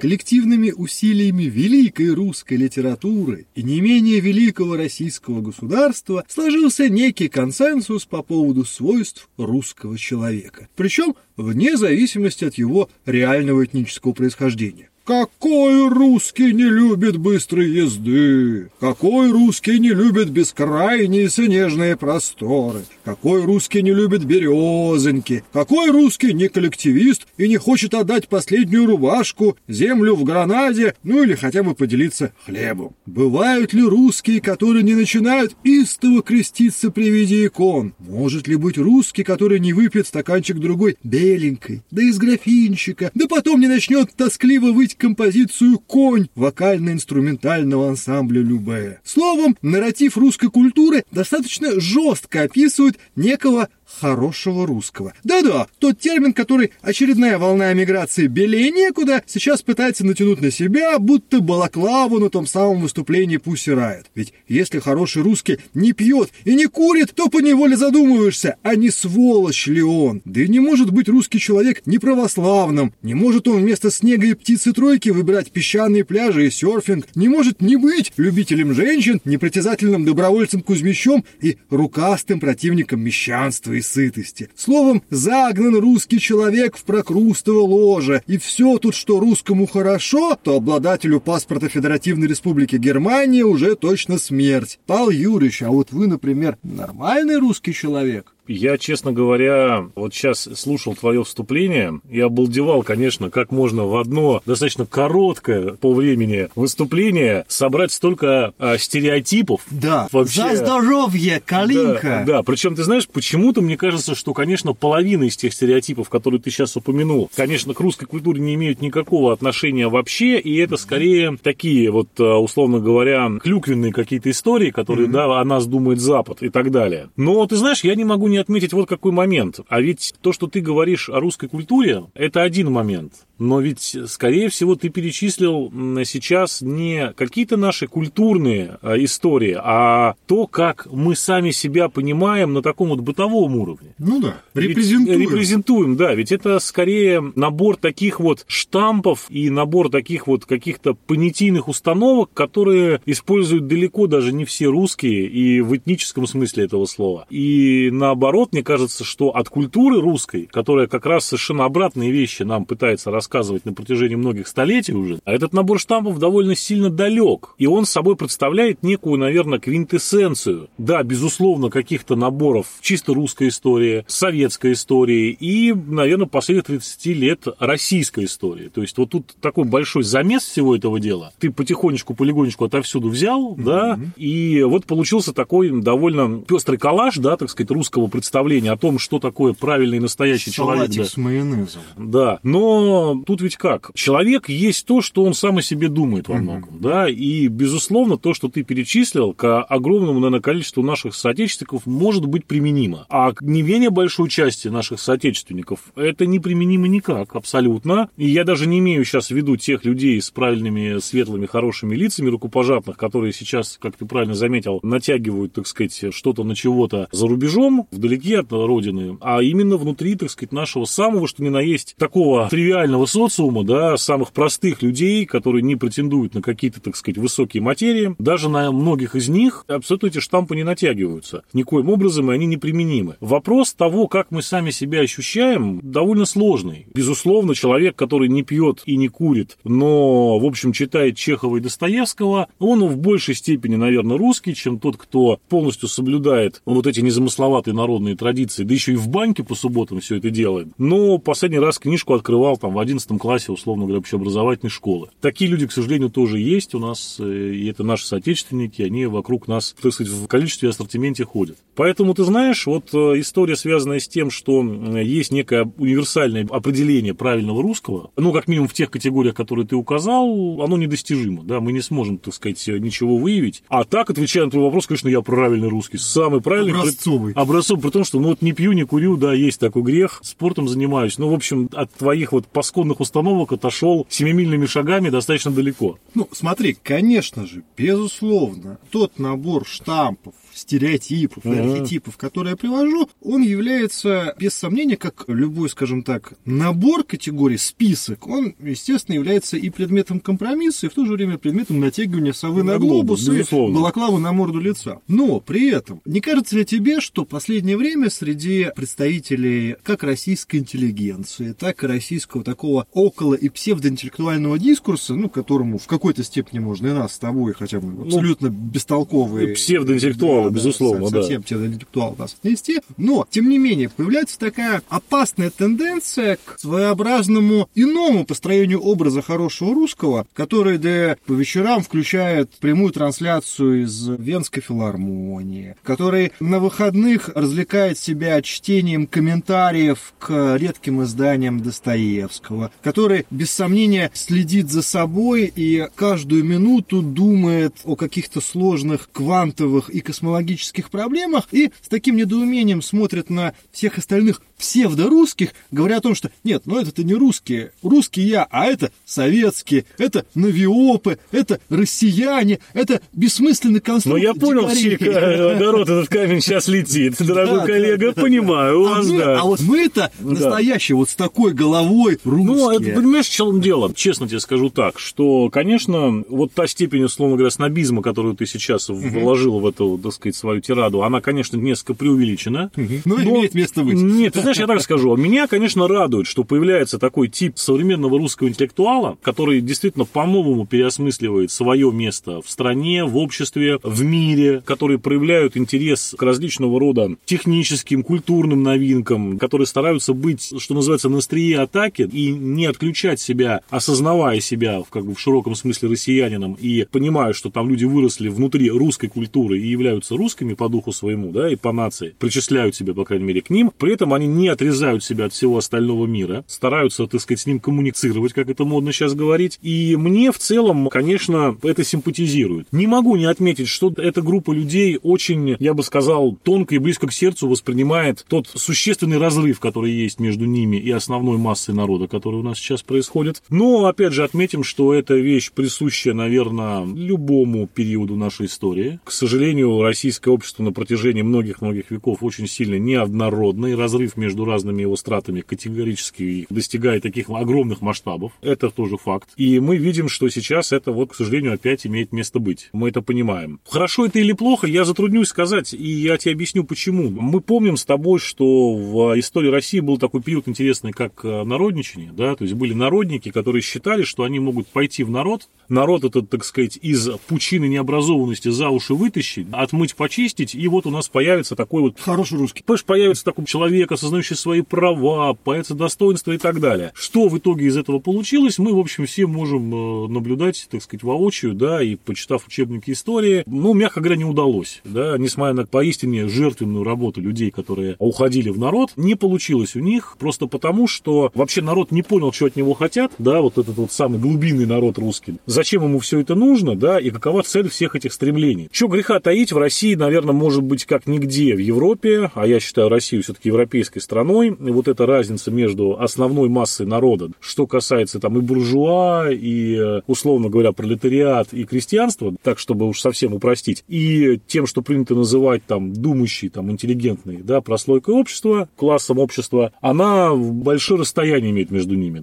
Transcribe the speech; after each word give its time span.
Коллективными 0.00 0.72
усилиями 0.72 1.44
великой 1.44 2.12
русской 2.12 2.54
литературы 2.54 3.46
и 3.54 3.62
не 3.62 3.80
менее 3.80 4.18
великого 4.18 4.76
российского 4.76 5.40
государства 5.40 6.24
сложился 6.26 6.88
некий 6.88 7.28
консенсус 7.28 8.06
по 8.06 8.24
поводу 8.24 8.64
свойств 8.64 9.28
русского 9.36 9.96
человека, 9.96 10.66
причем 10.74 11.14
вне 11.36 11.76
зависимости 11.76 12.44
от 12.44 12.54
его 12.54 12.90
реального 13.06 13.64
этнического 13.64 14.14
происхождения. 14.14 14.88
Какой 15.12 15.90
русский 15.90 16.54
не 16.54 16.64
любит 16.64 17.18
быстрой 17.18 17.68
езды? 17.68 18.70
Какой 18.80 19.30
русский 19.30 19.78
не 19.78 19.90
любит 19.90 20.30
бескрайние 20.30 21.28
снежные 21.28 21.98
просторы? 21.98 22.84
Какой 23.04 23.44
русский 23.44 23.82
не 23.82 23.92
любит 23.92 24.24
березоньки? 24.24 25.44
Какой 25.52 25.90
русский 25.90 26.32
не 26.32 26.48
коллективист 26.48 27.26
и 27.36 27.46
не 27.46 27.58
хочет 27.58 27.92
отдать 27.92 28.28
последнюю 28.28 28.86
рубашку, 28.86 29.58
землю 29.68 30.14
в 30.14 30.24
Гранаде, 30.24 30.94
ну 31.02 31.22
или 31.22 31.34
хотя 31.34 31.62
бы 31.62 31.74
поделиться 31.74 32.32
хлебом? 32.46 32.96
Бывают 33.04 33.74
ли 33.74 33.82
русские, 33.82 34.40
которые 34.40 34.82
не 34.82 34.94
начинают 34.94 35.54
истово 35.62 36.22
креститься 36.22 36.90
при 36.90 37.10
виде 37.10 37.44
икон? 37.44 37.92
Может 37.98 38.48
ли 38.48 38.56
быть 38.56 38.78
русский, 38.78 39.24
который 39.24 39.60
не 39.60 39.74
выпьет 39.74 40.06
стаканчик 40.06 40.56
другой 40.56 40.96
беленькой, 41.04 41.82
да 41.90 42.02
из 42.02 42.16
графинчика, 42.16 43.10
да 43.12 43.26
потом 43.28 43.60
не 43.60 43.68
начнет 43.68 44.10
тоскливо 44.16 44.72
выть 44.72 44.96
композицию 45.02 45.80
«Конь» 45.80 46.28
вокально-инструментального 46.36 47.88
ансамбля 47.88 48.40
Любе. 48.40 49.00
Словом, 49.02 49.56
нарратив 49.60 50.16
русской 50.16 50.48
культуры 50.48 51.04
достаточно 51.10 51.80
жестко 51.80 52.42
описывает 52.42 53.00
некого 53.16 53.68
хорошего 54.00 54.66
русского. 54.66 55.12
Да-да, 55.24 55.66
тот 55.78 55.98
термин, 55.98 56.32
который 56.32 56.72
очередная 56.82 57.38
волна 57.38 57.72
эмиграции 57.72 58.26
белее 58.26 58.70
некуда 58.70 59.22
сейчас 59.26 59.62
пытается 59.62 60.06
натянуть 60.06 60.40
на 60.40 60.50
себя, 60.50 60.98
будто 60.98 61.40
балаклаву 61.40 62.18
на 62.18 62.30
том 62.30 62.46
самом 62.46 62.82
выступлении 62.82 63.38
Пусси. 63.38 63.72
Ведь 64.14 64.34
если 64.48 64.78
хороший 64.78 65.22
русский 65.22 65.58
не 65.74 65.92
пьет 65.92 66.30
и 66.44 66.54
не 66.54 66.66
курит, 66.66 67.14
то 67.14 67.28
поневоле 67.28 67.76
задумываешься, 67.76 68.56
а 68.62 68.74
не 68.76 68.90
сволочь 68.90 69.66
ли 69.66 69.82
он? 69.82 70.22
Да 70.24 70.42
и 70.42 70.48
не 70.48 70.60
может 70.60 70.90
быть 70.90 71.08
русский 71.08 71.38
человек 71.38 71.82
неправославным, 71.86 72.92
не 73.02 73.14
может 73.14 73.48
он 73.48 73.62
вместо 73.62 73.90
снега 73.90 74.26
и 74.26 74.34
птицы 74.34 74.72
тройки 74.72 75.08
выбирать 75.08 75.50
песчаные 75.50 76.04
пляжи 76.04 76.46
и 76.46 76.50
серфинг, 76.50 77.06
не 77.14 77.28
может 77.28 77.60
не 77.60 77.76
быть 77.76 78.12
любителем 78.16 78.74
женщин, 78.74 79.20
непритязательным 79.24 80.04
добровольцем 80.04 80.60
Кузьмищом 80.60 81.24
и 81.40 81.58
рукастым 81.70 82.40
противником 82.40 83.00
мещанства 83.00 83.72
и 83.72 83.81
сытости. 83.82 84.48
Словом, 84.56 85.02
загнан 85.10 85.76
русский 85.76 86.18
человек 86.18 86.76
в 86.76 86.84
прокрустово 86.84 87.60
ложе, 87.60 88.22
и 88.26 88.38
все 88.38 88.78
тут, 88.78 88.94
что 88.94 89.20
русскому 89.20 89.66
хорошо, 89.66 90.36
то 90.42 90.56
обладателю 90.56 91.20
паспорта 91.20 91.68
Федеративной 91.68 92.28
Республики 92.28 92.76
Германия 92.76 93.44
уже 93.44 93.76
точно 93.76 94.18
смерть. 94.18 94.78
Пал 94.86 95.10
Юрьевич, 95.10 95.62
а 95.62 95.70
вот 95.70 95.92
вы, 95.92 96.06
например, 96.06 96.58
нормальный 96.62 97.36
русский 97.38 97.72
человек? 97.72 98.34
Я, 98.48 98.76
честно 98.76 99.12
говоря, 99.12 99.86
вот 99.94 100.12
сейчас 100.14 100.48
слушал 100.54 100.94
твое 100.94 101.22
вступление 101.22 102.00
и 102.10 102.20
обалдевал, 102.20 102.82
конечно, 102.82 103.30
как 103.30 103.52
можно 103.52 103.86
в 103.86 103.96
одно 103.96 104.42
достаточно 104.46 104.84
короткое 104.84 105.74
по 105.74 105.92
времени 105.92 106.48
выступление 106.56 107.44
собрать 107.48 107.92
столько 107.92 108.52
а, 108.58 108.78
стереотипов. 108.78 109.62
Да, 109.70 110.08
Вообще, 110.10 110.50
за 110.50 110.56
здоровье, 110.56 111.40
Калинка! 111.44 112.24
Да, 112.26 112.38
да, 112.38 112.42
причем, 112.42 112.74
ты 112.74 112.82
знаешь, 112.82 113.06
почему-то 113.06 113.60
мне 113.60 113.76
кажется, 113.76 114.14
что, 114.14 114.34
конечно, 114.34 114.72
половина 114.72 115.24
из 115.24 115.36
тех 115.36 115.52
стереотипов, 115.52 116.08
которые 116.08 116.40
ты 116.40 116.50
сейчас 116.50 116.76
упомянул, 116.76 117.30
конечно, 117.34 117.74
к 117.74 117.80
русской 117.80 118.06
культуре 118.06 118.40
не 118.40 118.54
имеют 118.54 118.80
никакого 118.80 119.32
отношения 119.32 119.88
вообще, 119.88 120.38
и 120.38 120.56
это 120.56 120.76
скорее 120.76 121.38
такие 121.40 121.90
вот, 121.90 122.08
а, 122.18 122.38
условно 122.38 122.80
говоря, 122.80 123.30
клюквенные 123.40 123.92
какие-то 123.92 124.30
истории, 124.30 124.70
которые, 124.70 125.06
mm-hmm. 125.06 125.12
да, 125.12 125.40
о 125.40 125.44
нас 125.44 125.66
думает 125.66 126.00
Запад 126.00 126.42
и 126.42 126.48
так 126.48 126.70
далее. 126.72 127.08
Но, 127.16 127.46
ты 127.46 127.56
знаешь, 127.56 127.84
я 127.84 127.94
не 127.94 128.04
могу 128.04 128.31
не 128.32 128.38
отметить 128.38 128.72
вот 128.72 128.88
какой 128.88 129.12
момент. 129.12 129.60
А 129.68 129.80
ведь 129.80 130.14
то, 130.20 130.32
что 130.32 130.48
ты 130.48 130.60
говоришь 130.60 131.08
о 131.08 131.20
русской 131.20 131.48
культуре, 131.48 132.06
это 132.14 132.42
один 132.42 132.72
момент. 132.72 133.26
Но 133.42 133.60
ведь, 133.60 133.96
скорее 134.06 134.48
всего, 134.50 134.76
ты 134.76 134.88
перечислил 134.88 135.68
сейчас 136.04 136.62
не 136.62 137.12
какие-то 137.16 137.56
наши 137.56 137.88
культурные 137.88 138.78
а, 138.82 138.96
истории, 138.96 139.58
а 139.60 140.14
то, 140.28 140.46
как 140.46 140.86
мы 140.92 141.16
сами 141.16 141.50
себя 141.50 141.88
понимаем 141.88 142.52
на 142.52 142.62
таком 142.62 142.90
вот 142.90 143.00
бытовом 143.00 143.56
уровне. 143.56 143.94
Ну 143.98 144.20
да, 144.20 144.36
репрезентуем. 144.54 145.18
Ведь, 145.18 145.28
репрезентуем, 145.28 145.96
да. 145.96 146.14
Ведь 146.14 146.30
это 146.30 146.60
скорее 146.60 147.32
набор 147.34 147.76
таких 147.76 148.20
вот 148.20 148.44
штампов 148.46 149.26
и 149.28 149.50
набор 149.50 149.90
таких 149.90 150.28
вот 150.28 150.44
каких-то 150.44 150.94
понятийных 150.94 151.66
установок, 151.66 152.30
которые 152.32 153.00
используют 153.06 153.66
далеко 153.66 154.06
даже 154.06 154.32
не 154.32 154.44
все 154.44 154.66
русские 154.66 155.26
и 155.26 155.60
в 155.62 155.76
этническом 155.76 156.28
смысле 156.28 156.66
этого 156.66 156.86
слова. 156.86 157.26
И 157.28 157.90
наоборот, 157.92 158.52
мне 158.52 158.62
кажется, 158.62 159.02
что 159.02 159.30
от 159.30 159.48
культуры 159.48 160.00
русской, 160.00 160.46
которая 160.46 160.86
как 160.86 161.06
раз 161.06 161.24
совершенно 161.24 161.64
обратные 161.64 162.12
вещи 162.12 162.44
нам 162.44 162.66
пытается 162.66 163.10
рассказать, 163.10 163.31
рассказывать 163.32 163.64
на 163.64 163.72
протяжении 163.72 164.14
многих 164.14 164.46
столетий 164.46 164.92
уже, 164.92 165.18
а 165.24 165.32
этот 165.32 165.54
набор 165.54 165.78
штампов 165.78 166.18
довольно 166.18 166.54
сильно 166.54 166.90
далек. 166.90 167.54
И 167.56 167.66
он 167.66 167.86
собой 167.86 168.14
представляет 168.14 168.82
некую, 168.82 169.18
наверное, 169.18 169.58
квинтэссенцию. 169.58 170.68
Да, 170.76 171.02
безусловно, 171.02 171.70
каких-то 171.70 172.14
наборов 172.14 172.66
чисто 172.82 173.14
русской 173.14 173.48
истории, 173.48 174.04
советской 174.06 174.72
истории 174.72 175.30
и, 175.38 175.72
наверное, 175.72 176.26
последних 176.26 176.64
30 176.64 177.06
лет 177.06 177.46
российской 177.58 178.26
истории. 178.26 178.68
То 178.68 178.82
есть 178.82 178.98
вот 178.98 179.10
тут 179.10 179.34
такой 179.40 179.64
большой 179.64 180.02
замес 180.02 180.42
всего 180.42 180.76
этого 180.76 181.00
дела. 181.00 181.32
Ты 181.38 181.50
потихонечку, 181.50 182.14
полигонечку 182.14 182.66
отовсюду 182.66 183.08
взял, 183.08 183.54
mm-hmm. 183.54 183.64
да, 183.64 183.98
и 184.16 184.62
вот 184.62 184.84
получился 184.84 185.32
такой 185.32 185.70
довольно 185.80 186.42
пестрый 186.42 186.76
коллаж, 186.76 187.16
да, 187.16 187.36
так 187.38 187.48
сказать, 187.48 187.70
русского 187.70 188.08
представления 188.08 188.72
о 188.72 188.76
том, 188.76 188.98
что 188.98 189.18
такое 189.18 189.54
правильный 189.54 190.00
настоящий 190.00 190.50
Салатик 190.50 190.94
человек. 190.94 190.96
Да. 190.96 191.04
с 191.04 191.16
майонезом. 191.16 191.82
Да, 191.96 192.38
но 192.42 193.11
тут 193.14 193.40
ведь 193.40 193.56
как? 193.56 193.90
Человек 193.94 194.48
есть 194.48 194.86
то, 194.86 195.00
что 195.00 195.24
он 195.24 195.34
сам 195.34 195.58
о 195.58 195.62
себе 195.62 195.88
думает 195.88 196.28
во 196.28 196.36
многом, 196.36 196.76
mm-hmm. 196.76 196.80
да, 196.80 197.08
и, 197.08 197.48
безусловно, 197.48 198.16
то, 198.16 198.34
что 198.34 198.48
ты 198.48 198.62
перечислил, 198.62 199.32
к 199.34 199.62
огромному, 199.62 200.20
наверное, 200.20 200.40
количеству 200.40 200.82
наших 200.82 201.14
соотечественников 201.14 201.86
может 201.86 202.26
быть 202.26 202.46
применимо. 202.46 203.06
А 203.08 203.32
к 203.32 203.42
не 203.42 203.62
менее 203.62 203.90
большой 203.90 204.28
части 204.28 204.68
наших 204.68 205.00
соотечественников 205.00 205.80
это 205.96 206.26
не 206.26 206.38
применимо 206.38 206.88
никак, 206.88 207.34
абсолютно. 207.34 208.08
И 208.16 208.28
я 208.28 208.44
даже 208.44 208.66
не 208.66 208.78
имею 208.78 209.04
сейчас 209.04 209.28
в 209.28 209.32
виду 209.32 209.56
тех 209.56 209.84
людей 209.84 210.20
с 210.20 210.30
правильными, 210.30 210.98
светлыми, 211.00 211.46
хорошими 211.46 211.94
лицами 211.94 212.28
рукопожатных, 212.28 212.96
которые 212.96 213.32
сейчас, 213.32 213.78
как 213.80 213.96
ты 213.96 214.06
правильно 214.06 214.34
заметил, 214.34 214.80
натягивают, 214.82 215.52
так 215.52 215.66
сказать, 215.66 216.14
что-то 216.14 216.44
на 216.44 216.54
чего-то 216.54 217.08
за 217.12 217.26
рубежом, 217.26 217.86
вдалеке 217.90 218.40
от 218.40 218.52
родины, 218.52 219.16
а 219.20 219.42
именно 219.42 219.76
внутри, 219.76 220.14
так 220.14 220.30
сказать, 220.30 220.52
нашего 220.52 220.84
самого, 220.84 221.26
что 221.26 221.42
ни 221.42 221.48
на 221.48 221.60
есть, 221.60 221.94
такого 221.98 222.48
тривиального 222.48 223.01
социума, 223.06 223.64
да, 223.64 223.96
самых 223.96 224.32
простых 224.32 224.82
людей, 224.82 225.26
которые 225.26 225.62
не 225.62 225.76
претендуют 225.76 226.34
на 226.34 226.42
какие-то, 226.42 226.80
так 226.80 226.96
сказать, 226.96 227.18
высокие 227.18 227.62
материи, 227.62 228.14
даже 228.18 228.48
на 228.48 228.70
многих 228.72 229.16
из 229.16 229.28
них 229.28 229.64
абсолютно 229.68 230.08
эти 230.08 230.18
штампы 230.18 230.56
не 230.56 230.64
натягиваются. 230.64 231.42
Никоим 231.52 231.88
образом 231.88 232.30
и 232.30 232.34
они 232.34 232.46
неприменимы. 232.46 233.16
Вопрос 233.20 233.72
того, 233.74 234.06
как 234.06 234.30
мы 234.30 234.42
сами 234.42 234.70
себя 234.70 235.00
ощущаем, 235.00 235.80
довольно 235.82 236.24
сложный. 236.24 236.86
Безусловно, 236.94 237.54
человек, 237.54 237.96
который 237.96 238.28
не 238.28 238.42
пьет 238.42 238.82
и 238.86 238.96
не 238.96 239.08
курит, 239.08 239.58
но, 239.64 240.38
в 240.38 240.44
общем, 240.44 240.72
читает 240.72 241.16
Чехова 241.16 241.56
и 241.56 241.60
Достоевского, 241.60 242.48
он 242.58 242.84
в 242.86 242.96
большей 242.96 243.34
степени, 243.34 243.76
наверное, 243.76 244.18
русский, 244.18 244.54
чем 244.54 244.78
тот, 244.78 244.96
кто 244.96 245.40
полностью 245.48 245.88
соблюдает 245.88 246.62
вот 246.64 246.86
эти 246.86 247.00
незамысловатые 247.00 247.74
народные 247.74 248.16
традиции, 248.16 248.64
да 248.64 248.74
еще 248.74 248.92
и 248.92 248.96
в 248.96 249.08
банке 249.08 249.42
по 249.42 249.54
субботам 249.54 250.00
все 250.00 250.16
это 250.16 250.30
делает. 250.30 250.68
Но 250.78 251.18
последний 251.18 251.58
раз 251.58 251.78
книжку 251.78 252.14
открывал 252.14 252.56
там 252.56 252.74
в 252.74 252.78
11 252.78 252.91
11 252.92 253.18
классе, 253.18 253.52
условно 253.52 253.84
говоря, 253.84 253.98
общеобразовательной 253.98 254.70
школы. 254.70 255.08
Такие 255.20 255.50
люди, 255.50 255.66
к 255.66 255.72
сожалению, 255.72 256.10
тоже 256.10 256.38
есть 256.38 256.74
у 256.74 256.78
нас, 256.78 257.16
э, 257.18 257.24
и 257.24 257.66
это 257.68 257.82
наши 257.82 258.06
соотечественники, 258.06 258.82
они 258.82 259.06
вокруг 259.06 259.48
нас, 259.48 259.74
так 259.80 259.92
сказать, 259.92 260.12
в 260.12 260.26
количестве 260.26 260.68
и 260.68 260.70
ассортименте 260.70 261.24
ходят. 261.24 261.56
Поэтому, 261.74 262.14
ты 262.14 262.24
знаешь, 262.24 262.66
вот 262.66 262.90
э, 262.92 263.20
история, 263.20 263.56
связанная 263.56 263.98
с 263.98 264.08
тем, 264.08 264.30
что 264.30 264.62
есть 264.62 265.32
некое 265.32 265.70
универсальное 265.78 266.46
определение 266.48 267.14
правильного 267.14 267.62
русского, 267.62 268.10
ну, 268.16 268.32
как 268.32 268.48
минимум 268.48 268.68
в 268.68 268.74
тех 268.74 268.90
категориях, 268.90 269.34
которые 269.34 269.66
ты 269.66 269.76
указал, 269.76 270.60
оно 270.62 270.76
недостижимо, 270.76 271.42
да, 271.44 271.60
мы 271.60 271.72
не 271.72 271.80
сможем, 271.80 272.18
так 272.18 272.34
сказать, 272.34 272.64
ничего 272.66 273.16
выявить. 273.16 273.62
А 273.68 273.84
так, 273.84 274.10
отвечая 274.10 274.44
на 274.44 274.50
твой 274.50 274.64
вопрос, 274.64 274.86
конечно, 274.86 275.08
я 275.08 275.22
правильный 275.22 275.68
русский, 275.68 275.98
самый 275.98 276.40
правильный. 276.40 276.78
Образцовый. 276.78 277.32
Образцовый, 277.34 277.82
при 277.82 277.90
том, 277.90 278.04
что, 278.04 278.20
ну, 278.20 278.28
вот 278.28 278.42
не 278.42 278.52
пью, 278.52 278.72
не 278.72 278.84
курю, 278.84 279.16
да, 279.16 279.32
есть 279.32 279.58
такой 279.58 279.82
грех, 279.82 280.20
спортом 280.22 280.68
занимаюсь, 280.68 281.18
ну, 281.18 281.28
в 281.28 281.34
общем, 281.34 281.68
от 281.72 281.92
твоих 281.92 282.32
вот 282.32 282.46
пасков 282.46 282.81
исходных 282.82 283.00
установок 283.00 283.52
отошел 283.52 284.06
семимильными 284.10 284.66
шагами 284.66 285.08
достаточно 285.08 285.50
далеко. 285.50 285.98
Ну, 286.14 286.28
смотри, 286.32 286.76
конечно 286.82 287.46
же, 287.46 287.62
безусловно, 287.76 288.78
тот 288.90 289.18
набор 289.18 289.64
штампов, 289.66 290.34
стереотипов 290.52 291.44
и 291.46 291.48
Мгм. 291.48 291.72
архетипов, 291.72 292.16
которые 292.18 292.52
я 292.52 292.56
привожу, 292.56 293.08
он 293.22 293.42
является, 293.42 294.34
без 294.38 294.54
сомнения, 294.54 294.96
как 294.96 295.24
любой, 295.28 295.70
скажем 295.70 296.02
так, 296.02 296.34
набор 296.44 297.04
категорий, 297.04 297.56
список, 297.56 298.26
он, 298.26 298.54
естественно, 298.60 299.14
является 299.14 299.56
и 299.56 299.70
предметом 299.70 300.20
компромисса, 300.20 300.86
и 300.86 300.88
в 300.90 300.94
то 300.94 301.06
же 301.06 301.12
время 301.12 301.38
предметом 301.38 301.80
натягивания 301.80 302.32
совы 302.32 302.62
на 302.64 302.74
На 302.74 302.78
глобус, 302.78 303.24
глобус 303.24 303.52
и 303.52 303.72
балаклавы 303.72 304.18
на 304.18 304.32
морду 304.32 304.60
лица. 304.60 305.00
Но 305.08 305.40
при 305.40 305.70
этом, 305.70 306.02
не 306.04 306.20
кажется 306.20 306.56
ли 306.56 306.64
тебе, 306.64 307.00
что 307.00 307.22
в 307.22 307.28
последнее 307.28 307.76
время 307.76 308.10
среди 308.10 308.68
представителей 308.76 309.76
как 309.82 310.02
российской 310.02 310.56
интеллигенции, 310.56 311.52
так 311.52 311.82
и 311.82 311.86
российского 311.86 312.44
такого 312.44 312.71
около- 312.92 313.34
и 313.34 313.48
псевдоинтеллектуального 313.48 314.58
дискурса, 314.58 315.14
ну, 315.14 315.28
которому 315.28 315.78
в 315.78 315.86
какой-то 315.86 316.22
степени 316.24 316.58
можно 316.58 316.88
и 316.88 316.92
нас 316.92 317.14
с 317.14 317.18
тобой, 317.18 317.52
хотя 317.52 317.80
мы 317.80 318.04
абсолютно 318.06 318.48
бестолковые. 318.48 319.48
Ну, 319.48 319.54
псевдоинтеллектуалы, 319.54 320.50
безусловно, 320.50 321.10
да. 321.10 321.22
Совсем 321.22 321.42
псевдоинтеллектуал 321.42 322.16
нас 322.18 322.36
отнести. 322.40 322.80
Но, 322.96 323.26
тем 323.30 323.48
не 323.48 323.58
менее, 323.58 323.88
появляется 323.88 324.38
такая 324.38 324.82
опасная 324.88 325.50
тенденция 325.50 326.38
к 326.44 326.58
своеобразному 326.58 327.68
иному 327.74 328.24
построению 328.24 328.80
образа 328.80 329.22
хорошего 329.22 329.74
русского, 329.74 330.26
который 330.32 330.78
да, 330.78 331.16
по 331.26 331.32
вечерам 331.32 331.82
включает 331.82 332.50
прямую 332.60 332.92
трансляцию 332.92 333.82
из 333.84 334.08
Венской 334.08 334.62
филармонии, 334.62 335.76
который 335.82 336.32
на 336.40 336.58
выходных 336.58 337.28
развлекает 337.34 337.98
себя 337.98 338.40
чтением 338.42 339.06
комментариев 339.06 340.14
к 340.18 340.56
редким 340.56 341.02
изданиям 341.02 341.60
Достоевского, 341.60 342.61
который, 342.82 343.26
без 343.30 343.50
сомнения, 343.50 344.10
следит 344.14 344.70
за 344.70 344.82
собой 344.82 345.52
и 345.54 345.88
каждую 345.94 346.44
минуту 346.44 347.02
думает 347.02 347.76
о 347.84 347.96
каких-то 347.96 348.40
сложных 348.40 349.10
квантовых 349.12 349.90
и 349.90 350.00
космологических 350.00 350.90
проблемах 350.90 351.48
и 351.52 351.72
с 351.80 351.88
таким 351.88 352.16
недоумением 352.16 352.82
смотрит 352.82 353.30
на 353.30 353.54
всех 353.72 353.98
остальных 353.98 354.42
псевдорусских, 354.62 355.50
говоря 355.72 355.96
о 355.96 356.00
том, 356.00 356.14
что 356.14 356.30
нет, 356.44 356.62
ну 356.66 356.78
это-то 356.80 357.02
не 357.04 357.14
русские, 357.14 357.72
русские 357.82 358.28
я, 358.28 358.46
а 358.50 358.66
это 358.66 358.90
советские, 359.04 359.84
это 359.98 360.24
навиопы, 360.34 361.18
это 361.32 361.58
россияне, 361.68 362.60
это 362.72 363.00
бессмысленный 363.12 363.74
Но 363.74 363.80
конструкт. 363.80 364.16
Ну, 364.18 364.22
я 364.22 364.34
понял, 364.34 364.70
чей 364.74 364.96
ка- 364.96 365.52
огород 365.56 365.88
этот 365.88 366.08
камень 366.08 366.40
сейчас 366.40 366.68
летит, 366.68 367.16
дорогой 367.18 367.58
Да, 367.60 367.66
коллега, 367.66 368.06
да, 368.06 368.12
да, 368.14 368.22
понимаю 368.22 368.86
А 368.86 368.88
вас, 368.90 369.06
мы- 369.08 369.18
да. 369.18 369.40
а 369.40 369.44
вот 369.44 369.60
мы-то 369.60 370.10
настоящие, 370.20 370.96
вот 370.96 371.10
с 371.10 371.14
такой 371.14 371.52
головой 371.52 372.18
русские. 372.24 372.46
Ну, 372.56 372.70
это, 372.70 372.90
понимаешь, 372.94 373.26
в 373.26 373.32
чем 373.32 373.60
дело? 373.60 373.92
Честно 373.94 374.28
тебе 374.28 374.40
скажу 374.40 374.70
так, 374.70 374.98
что, 374.98 375.50
конечно, 375.50 376.22
вот 376.28 376.52
та 376.52 376.66
степень, 376.66 377.02
условно 377.04 377.36
говоря, 377.36 377.50
снобизма, 377.50 378.00
которую 378.02 378.36
ты 378.36 378.46
сейчас 378.46 378.88
вложил 378.88 379.58
в 379.58 379.66
эту, 379.66 379.98
так 379.98 380.12
сказать, 380.12 380.36
свою 380.36 380.60
тираду, 380.60 381.02
она, 381.02 381.20
конечно, 381.20 381.56
несколько 381.56 381.94
преувеличена. 381.94 382.70
Но 383.04 383.22
имеет 383.22 383.54
место 383.54 383.82
быть. 383.82 383.94
Нет, 383.96 384.34
ты 384.34 384.40
знаешь, 384.40 384.51
я 384.58 384.66
так 384.66 384.80
скажу. 384.80 385.16
Меня, 385.16 385.46
конечно, 385.46 385.88
радует, 385.88 386.26
что 386.26 386.44
появляется 386.44 386.98
такой 386.98 387.28
тип 387.28 387.58
современного 387.58 388.18
русского 388.18 388.48
интеллектуала, 388.48 389.16
который 389.22 389.60
действительно 389.60 390.04
по-новому 390.04 390.66
переосмысливает 390.66 391.50
свое 391.50 391.90
место 391.92 392.40
в 392.42 392.50
стране, 392.50 393.04
в 393.04 393.16
обществе, 393.16 393.78
в 393.82 394.02
мире, 394.02 394.62
которые 394.64 394.98
проявляют 394.98 395.56
интерес 395.56 396.14
к 396.16 396.22
различного 396.22 396.78
рода 396.78 397.10
техническим, 397.24 398.02
культурным 398.02 398.62
новинкам, 398.62 399.38
которые 399.38 399.66
стараются 399.66 400.12
быть, 400.12 400.52
что 400.58 400.74
называется, 400.74 401.08
на 401.08 401.18
острие 401.18 401.60
атаки 401.60 402.02
и 402.02 402.30
не 402.30 402.66
отключать 402.66 403.20
себя, 403.20 403.60
осознавая 403.70 404.40
себя 404.40 404.80
в, 404.80 404.88
как 404.90 405.04
бы, 405.06 405.14
в 405.14 405.20
широком 405.20 405.54
смысле 405.54 405.90
россиянином 405.90 406.56
и 406.60 406.86
понимая, 406.90 407.32
что 407.32 407.50
там 407.50 407.68
люди 407.68 407.84
выросли 407.84 408.28
внутри 408.28 408.70
русской 408.70 409.08
культуры 409.08 409.58
и 409.58 409.66
являются 409.66 410.16
русскими 410.16 410.54
по 410.54 410.68
духу 410.68 410.92
своему, 410.92 411.30
да, 411.30 411.50
и 411.50 411.56
по 411.56 411.72
нации, 411.72 412.14
причисляют 412.18 412.74
себя, 412.74 412.94
по 412.94 413.04
крайней 413.04 413.24
мере, 413.24 413.40
к 413.40 413.50
ним, 413.50 413.72
при 413.76 413.92
этом 413.92 414.12
они 414.12 414.26
не 414.26 414.41
отрезают 414.48 415.04
себя 415.04 415.26
от 415.26 415.32
всего 415.32 415.58
остального 415.58 416.06
мира, 416.06 416.44
стараются, 416.46 417.06
так 417.06 417.20
сказать, 417.20 417.40
с 417.40 417.46
ним 417.46 417.60
коммуницировать, 417.60 418.32
как 418.32 418.48
это 418.48 418.64
модно 418.64 418.92
сейчас 418.92 419.14
говорить, 419.14 419.58
и 419.62 419.96
мне 419.96 420.32
в 420.32 420.38
целом, 420.38 420.88
конечно, 420.88 421.56
это 421.62 421.84
симпатизирует. 421.84 422.68
Не 422.72 422.86
могу 422.86 423.16
не 423.16 423.24
отметить, 423.24 423.68
что 423.68 423.92
эта 423.96 424.22
группа 424.22 424.52
людей 424.52 424.98
очень, 425.02 425.56
я 425.58 425.74
бы 425.74 425.82
сказал, 425.82 426.36
тонко 426.42 426.74
и 426.74 426.78
близко 426.78 427.06
к 427.06 427.12
сердцу 427.12 427.48
воспринимает 427.48 428.24
тот 428.28 428.48
существенный 428.54 429.18
разрыв, 429.18 429.60
который 429.60 429.92
есть 429.92 430.20
между 430.20 430.44
ними 430.44 430.76
и 430.76 430.90
основной 430.90 431.38
массой 431.38 431.74
народа, 431.74 432.08
который 432.08 432.36
у 432.36 432.42
нас 432.42 432.58
сейчас 432.58 432.82
происходит. 432.82 433.42
Но, 433.48 433.86
опять 433.86 434.12
же, 434.12 434.24
отметим, 434.24 434.64
что 434.64 434.94
эта 434.94 435.14
вещь 435.14 435.52
присуща, 435.52 436.14
наверное, 436.14 436.84
любому 436.84 437.66
периоду 437.66 438.16
нашей 438.16 438.46
истории. 438.46 439.00
К 439.04 439.12
сожалению, 439.12 439.82
российское 439.82 440.30
общество 440.30 440.62
на 440.62 440.72
протяжении 440.72 441.22
многих-многих 441.22 441.90
веков 441.90 442.22
очень 442.22 442.46
сильно 442.46 442.78
неоднородно, 442.78 443.66
и 443.66 443.74
разрыв 443.74 444.16
между 444.22 444.44
разными 444.44 444.82
его 444.82 444.96
стратами 444.96 445.40
категорически 445.40 446.46
достигает 446.48 447.02
таких 447.02 447.28
огромных 447.28 447.80
масштабов. 447.80 448.32
Это 448.40 448.70
тоже 448.70 448.96
факт. 448.96 449.30
И 449.36 449.58
мы 449.58 449.76
видим, 449.76 450.08
что 450.08 450.28
сейчас 450.28 450.72
это 450.72 450.92
вот, 450.92 451.10
к 451.10 451.14
сожалению, 451.14 451.54
опять 451.54 451.86
имеет 451.86 452.12
место 452.12 452.38
быть. 452.38 452.70
Мы 452.72 452.90
это 452.90 453.02
понимаем. 453.02 453.60
Хорошо 453.68 454.06
это 454.06 454.20
или 454.20 454.32
плохо, 454.32 454.66
я 454.66 454.84
затруднюсь 454.84 455.28
сказать, 455.28 455.74
и 455.74 455.90
я 455.90 456.16
тебе 456.18 456.34
объясню 456.34 456.62
почему. 456.62 457.10
Мы 457.10 457.40
помним 457.40 457.76
с 457.76 457.84
тобой, 457.84 458.20
что 458.20 458.74
в 458.74 459.18
истории 459.18 459.48
России 459.48 459.80
был 459.80 459.98
такой 459.98 460.22
период 460.22 460.46
интересный, 460.46 460.92
как 460.92 461.24
э, 461.24 461.42
народничание, 461.42 462.12
да, 462.12 462.36
то 462.36 462.44
есть 462.44 462.54
были 462.54 462.74
народники, 462.74 463.30
которые 463.30 463.62
считали, 463.62 464.02
что 464.02 464.22
они 464.22 464.38
могут 464.38 464.68
пойти 464.68 465.02
в 465.02 465.10
народ, 465.10 465.48
народ 465.68 466.04
этот, 466.04 466.30
так 466.30 466.44
сказать, 466.44 466.78
из 466.80 467.08
пучины 467.26 467.66
необразованности 467.66 468.50
за 468.50 468.68
уши 468.68 468.94
вытащить, 468.94 469.48
отмыть, 469.50 469.96
почистить, 469.96 470.54
и 470.54 470.68
вот 470.68 470.86
у 470.86 470.90
нас 470.90 471.08
появится 471.08 471.56
такой 471.56 471.82
вот 471.82 471.98
Хороший 472.00 472.38
русский. 472.38 472.62
Понимаешь, 472.62 472.84
появится 472.84 473.24
такой 473.24 473.46
человек, 473.46 473.90
осознающий 473.90 474.11
свои 474.20 474.60
права, 474.62 475.34
появится 475.34 475.74
достоинство 475.74 476.32
и 476.32 476.38
так 476.38 476.60
далее. 476.60 476.92
Что 476.94 477.28
в 477.28 477.38
итоге 477.38 477.66
из 477.66 477.76
этого 477.76 477.98
получилось, 477.98 478.58
мы, 478.58 478.74
в 478.74 478.78
общем, 478.78 479.06
все 479.06 479.26
можем 479.26 479.72
э, 479.74 480.08
наблюдать, 480.08 480.66
так 480.70 480.82
сказать, 480.82 481.02
воочию, 481.02 481.54
да, 481.54 481.82
и 481.82 481.96
почитав 481.96 482.46
учебники 482.46 482.90
истории, 482.90 483.42
ну, 483.46 483.72
мягко 483.74 484.00
говоря, 484.00 484.16
не 484.16 484.24
удалось, 484.24 484.80
да, 484.84 485.16
несмотря 485.18 485.54
на 485.54 485.66
поистине 485.66 486.28
жертвенную 486.28 486.84
работу 486.84 487.20
людей, 487.20 487.50
которые 487.50 487.96
уходили 487.98 488.50
в 488.50 488.58
народ, 488.58 488.92
не 488.96 489.14
получилось 489.14 489.76
у 489.76 489.80
них, 489.80 490.16
просто 490.18 490.46
потому, 490.46 490.88
что 490.88 491.30
вообще 491.34 491.62
народ 491.62 491.92
не 491.92 492.02
понял, 492.02 492.32
что 492.32 492.46
от 492.46 492.56
него 492.56 492.74
хотят, 492.74 493.12
да, 493.18 493.40
вот 493.40 493.58
этот 493.58 493.76
вот 493.76 493.92
самый 493.92 494.18
глубинный 494.18 494.66
народ 494.66 494.98
русский, 494.98 495.36
зачем 495.46 495.84
ему 495.84 495.98
все 495.98 496.20
это 496.20 496.34
нужно, 496.34 496.76
да, 496.76 497.00
и 497.00 497.10
какова 497.10 497.42
цель 497.42 497.68
всех 497.68 497.96
этих 497.96 498.12
стремлений. 498.12 498.68
Что 498.72 498.88
греха 498.88 499.20
таить, 499.20 499.52
в 499.52 499.58
России, 499.58 499.94
наверное, 499.94 500.34
может 500.34 500.62
быть, 500.62 500.84
как 500.84 501.06
нигде 501.06 501.54
в 501.54 501.58
Европе, 501.58 502.30
а 502.34 502.46
я 502.46 502.60
считаю 502.60 502.88
Россию 502.88 503.22
все-таки 503.22 503.48
европейской 503.48 504.00
страной, 504.02 504.48
и 504.48 504.70
вот 504.70 504.88
эта 504.88 505.06
разница 505.06 505.50
между 505.50 505.98
основной 506.00 506.48
массой 506.48 506.86
народа, 506.86 507.30
что 507.40 507.66
касается 507.66 508.20
там 508.20 508.38
и 508.38 508.40
буржуа, 508.40 509.30
и, 509.30 509.76
э, 509.76 510.00
условно 510.06 510.48
говоря, 510.48 510.72
пролетариат 510.72 511.52
и 511.52 511.64
крестьянство, 511.64 512.34
так, 512.42 512.58
чтобы 512.58 512.86
уж 512.86 513.00
совсем 513.00 513.34
упростить, 513.34 513.84
и 513.88 514.40
тем, 514.46 514.66
что 514.66 514.82
принято 514.82 515.14
называть 515.14 515.64
там 515.64 515.92
думающий, 515.92 516.48
там, 516.48 516.70
интеллигентный, 516.70 517.38
да, 517.42 517.60
прослойкой 517.60 518.14
общества, 518.14 518.68
классом 518.76 519.18
общества, 519.18 519.72
она 519.80 520.34
большое 520.34 521.00
расстояние 521.00 521.50
имеет 521.52 521.70
между 521.70 521.94
ними. 521.94 522.22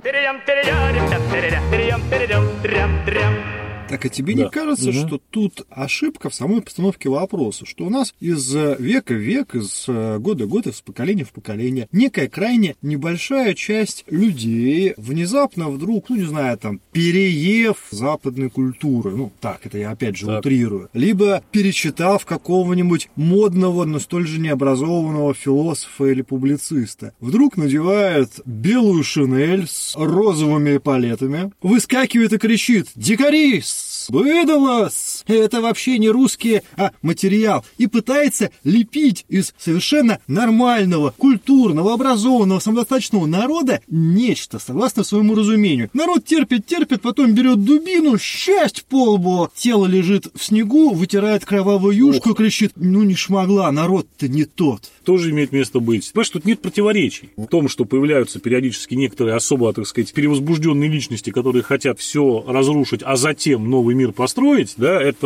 Так 3.89 4.05
а 4.05 4.09
тебе 4.09 4.35
Да. 4.35 4.43
не 4.43 4.49
кажется, 4.49 4.89
Мгм. 4.91 5.07
что 5.07 5.21
тут 5.29 5.65
ошибка 5.69 6.29
в 6.29 6.35
самой 6.35 6.61
постановке 6.61 7.09
вопроса, 7.09 7.65
что 7.65 7.85
у 7.85 7.89
нас 7.89 8.13
из 8.19 8.55
э, 8.55 8.75
века 8.79 9.13
в 9.13 9.17
век, 9.17 9.55
из 9.55 9.85
э, 9.87 10.17
года 10.19 10.45
в 10.45 10.49
год, 10.49 10.67
из 10.67 10.81
поколения 10.81 11.23
в 11.23 11.31
поколение 11.31 11.87
некая 11.91 12.27
крайне 12.27 12.75
небольшая 12.81 13.53
часть 13.55 14.05
людей 14.09 14.93
внезапно 14.97 15.69
вдруг, 15.69 16.09
ну 16.09 16.15
не 16.17 16.25
знаю, 16.25 16.57
там, 16.57 16.81
переев 16.91 17.77
западной 17.91 18.49
культуры, 18.49 19.11
ну 19.15 19.31
так, 19.41 19.65
это 19.65 19.77
я 19.77 19.91
опять 19.91 20.17
же 20.17 20.25
Так. 20.27 20.39
утрирую, 20.39 20.89
либо 20.93 21.43
перечитав 21.51 22.25
какого-нибудь 22.25 23.09
модного, 23.15 23.85
но 23.85 23.99
столь 23.99 24.27
же 24.27 24.39
необразованного 24.39 25.33
философа 25.33 26.05
или 26.05 26.21
публициста, 26.21 27.13
вдруг 27.19 27.57
надевает 27.57 28.39
белую 28.45 29.03
шинель 29.03 29.67
с 29.67 29.95
розовыми 29.95 30.77
палетами, 30.77 31.51
выскакивает 31.61 32.33
и 32.33 32.37
кричит 32.37 32.87
«Дикари! 32.95 33.61
«Выдалось!» 34.09 35.18
Это 35.27 35.61
вообще 35.61 35.97
не 35.97 36.09
русские, 36.09 36.63
а 36.77 36.91
материал, 37.01 37.65
и 37.77 37.87
пытается 37.87 38.51
лепить 38.63 39.25
из 39.29 39.53
совершенно 39.57 40.19
нормального, 40.27 41.13
культурного, 41.17 41.93
образованного, 41.93 42.59
самодостаточного 42.59 43.25
народа 43.25 43.81
нечто, 43.87 44.59
согласно 44.59 45.03
своему 45.03 45.35
разумению. 45.35 45.89
Народ 45.93 46.25
терпит, 46.25 46.65
терпит, 46.65 47.01
потом 47.01 47.33
берет 47.33 47.63
дубину, 47.63 48.17
счастье 48.17 48.83
в 48.83 48.85
полбу, 48.85 49.49
тело 49.55 49.85
лежит 49.85 50.27
в 50.35 50.43
снегу, 50.43 50.93
вытирает 50.93 51.45
кровавую 51.45 51.95
юшку, 51.95 52.31
Ох. 52.31 52.37
кричит, 52.37 52.73
ну 52.75 53.03
не 53.03 53.15
шмогла, 53.15 53.71
народ-то 53.71 54.27
не 54.27 54.45
тот. 54.45 54.91
Тоже 55.03 55.31
имеет 55.31 55.51
место 55.51 55.79
быть. 55.79 56.11
Понимаешь, 56.11 56.29
тут 56.29 56.45
нет 56.45 56.61
противоречий 56.61 57.29
в 57.35 57.47
том, 57.47 57.67
что 57.67 57.85
появляются 57.85 58.39
периодически 58.39 58.95
некоторые 58.95 59.35
особо, 59.35 59.73
так 59.73 59.87
сказать, 59.87 60.13
перевозбужденные 60.13 60.89
личности, 60.89 61.31
которые 61.31 61.63
хотят 61.63 61.99
все 61.99 62.43
разрушить, 62.47 63.01
а 63.03 63.15
затем 63.15 63.69
новый 63.69 63.95
мир 63.95 64.11
построить, 64.11 64.73
да, 64.77 65.01
это, 65.01 65.18